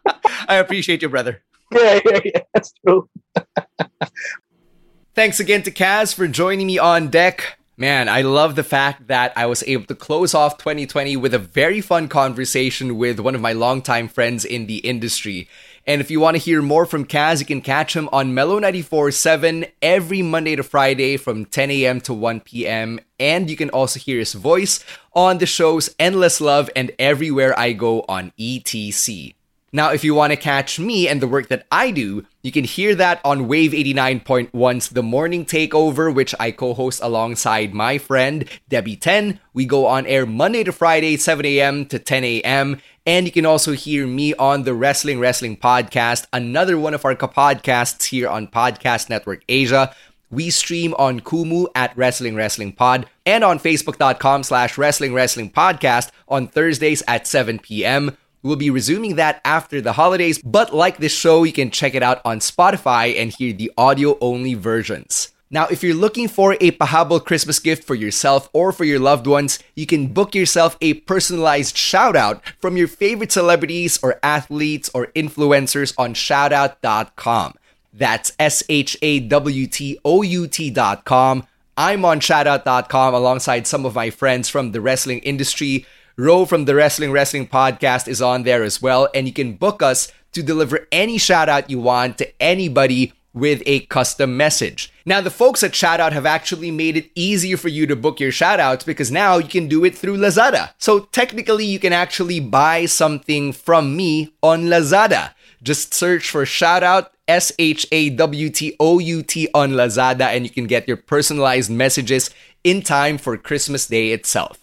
[0.52, 1.42] I appreciate you, brother.
[1.74, 3.08] Yeah, yeah, yeah, that's true.
[5.16, 7.58] Thanks again to Kaz for joining me on deck.
[7.78, 11.40] Man, I love the fact that I was able to close off 2020 with a
[11.40, 15.48] very fun conversation with one of my longtime friends in the industry.
[15.88, 18.60] And if you want to hear more from Kaz, you can catch him on Mellow
[18.60, 22.02] 94.7 every Monday to Friday from 10 a.m.
[22.02, 23.00] to 1 p.m.
[23.18, 24.84] And you can also hear his voice
[25.14, 29.36] on the shows Endless Love and Everywhere I Go on ETC.
[29.74, 32.66] Now, if you want to catch me and the work that I do, you can
[32.66, 38.50] hear that on Wave 89.1's The Morning Takeover, which I co host alongside my friend
[38.68, 39.40] Debbie 10.
[39.54, 41.86] We go on air Monday to Friday, 7 a.m.
[41.86, 42.82] to 10 a.m.
[43.06, 47.16] And you can also hear me on the Wrestling Wrestling Podcast, another one of our
[47.16, 49.96] podcasts here on Podcast Network Asia.
[50.30, 56.12] We stream on Kumu at Wrestling Wrestling Pod and on Facebook.com slash Wrestling Wrestling Podcast
[56.28, 58.18] on Thursdays at 7 p.m.
[58.44, 62.02] We'll be resuming that after the holidays, but like this show, you can check it
[62.02, 65.30] out on Spotify and hear the audio only versions.
[65.54, 69.28] Now, if you're looking for a pahabol Christmas gift for yourself or for your loved
[69.28, 74.90] ones, you can book yourself a personalized shout out from your favorite celebrities or athletes
[74.94, 77.56] or influencers on shawtout.com.
[77.94, 81.46] That's S H A W T O U T.com.
[81.76, 85.86] I'm on shawtout.com alongside some of my friends from the wrestling industry.
[86.18, 89.82] Ro from the Wrestling Wrestling Podcast is on there as well, and you can book
[89.82, 94.92] us to deliver any shout out you want to anybody with a custom message.
[95.06, 98.32] Now, the folks at Shawtout have actually made it easier for you to book your
[98.32, 100.74] shoutouts because now you can do it through Lazada.
[100.78, 105.34] So technically, you can actually buy something from me on Lazada.
[105.64, 110.44] Just search for Shawtout, S H A W T O U T on Lazada, and
[110.44, 112.32] you can get your personalized messages
[112.64, 114.61] in time for Christmas Day itself.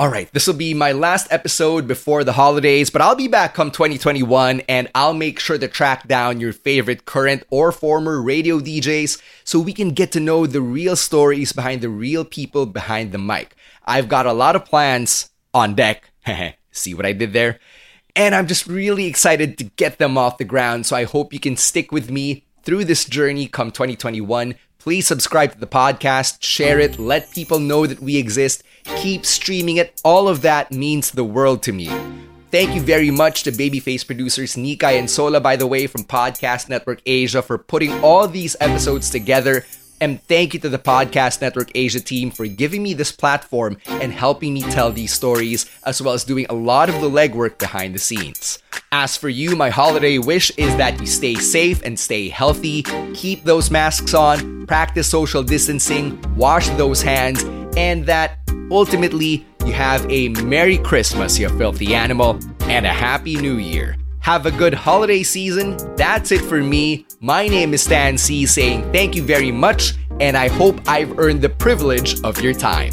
[0.00, 3.52] All right, this will be my last episode before the holidays, but I'll be back
[3.52, 8.60] come 2021 and I'll make sure to track down your favorite current or former radio
[8.60, 13.10] DJs so we can get to know the real stories behind the real people behind
[13.10, 13.56] the mic.
[13.86, 16.10] I've got a lot of plans on deck.
[16.70, 17.58] See what I did there?
[18.14, 21.40] And I'm just really excited to get them off the ground, so I hope you
[21.40, 26.78] can stick with me through this journey come 2021 Please subscribe to the podcast, share
[26.78, 28.62] it, let people know that we exist,
[28.98, 30.00] keep streaming it.
[30.04, 31.90] All of that means the world to me.
[32.52, 36.68] Thank you very much to Babyface producers Nikai and Sola, by the way, from Podcast
[36.68, 39.66] Network Asia for putting all these episodes together.
[40.00, 44.12] And thank you to the Podcast Network Asia team for giving me this platform and
[44.12, 47.94] helping me tell these stories, as well as doing a lot of the legwork behind
[47.94, 48.60] the scenes.
[48.92, 53.44] As for you, my holiday wish is that you stay safe and stay healthy, keep
[53.44, 57.42] those masks on, practice social distancing, wash those hands,
[57.76, 58.38] and that
[58.70, 63.96] ultimately you have a Merry Christmas, you filthy animal, and a Happy New Year.
[64.28, 65.78] Have a good holiday season.
[65.96, 67.06] That's it for me.
[67.18, 71.40] My name is Stan Sy saying thank you very much, and I hope I've earned
[71.40, 72.92] the privilege of your time.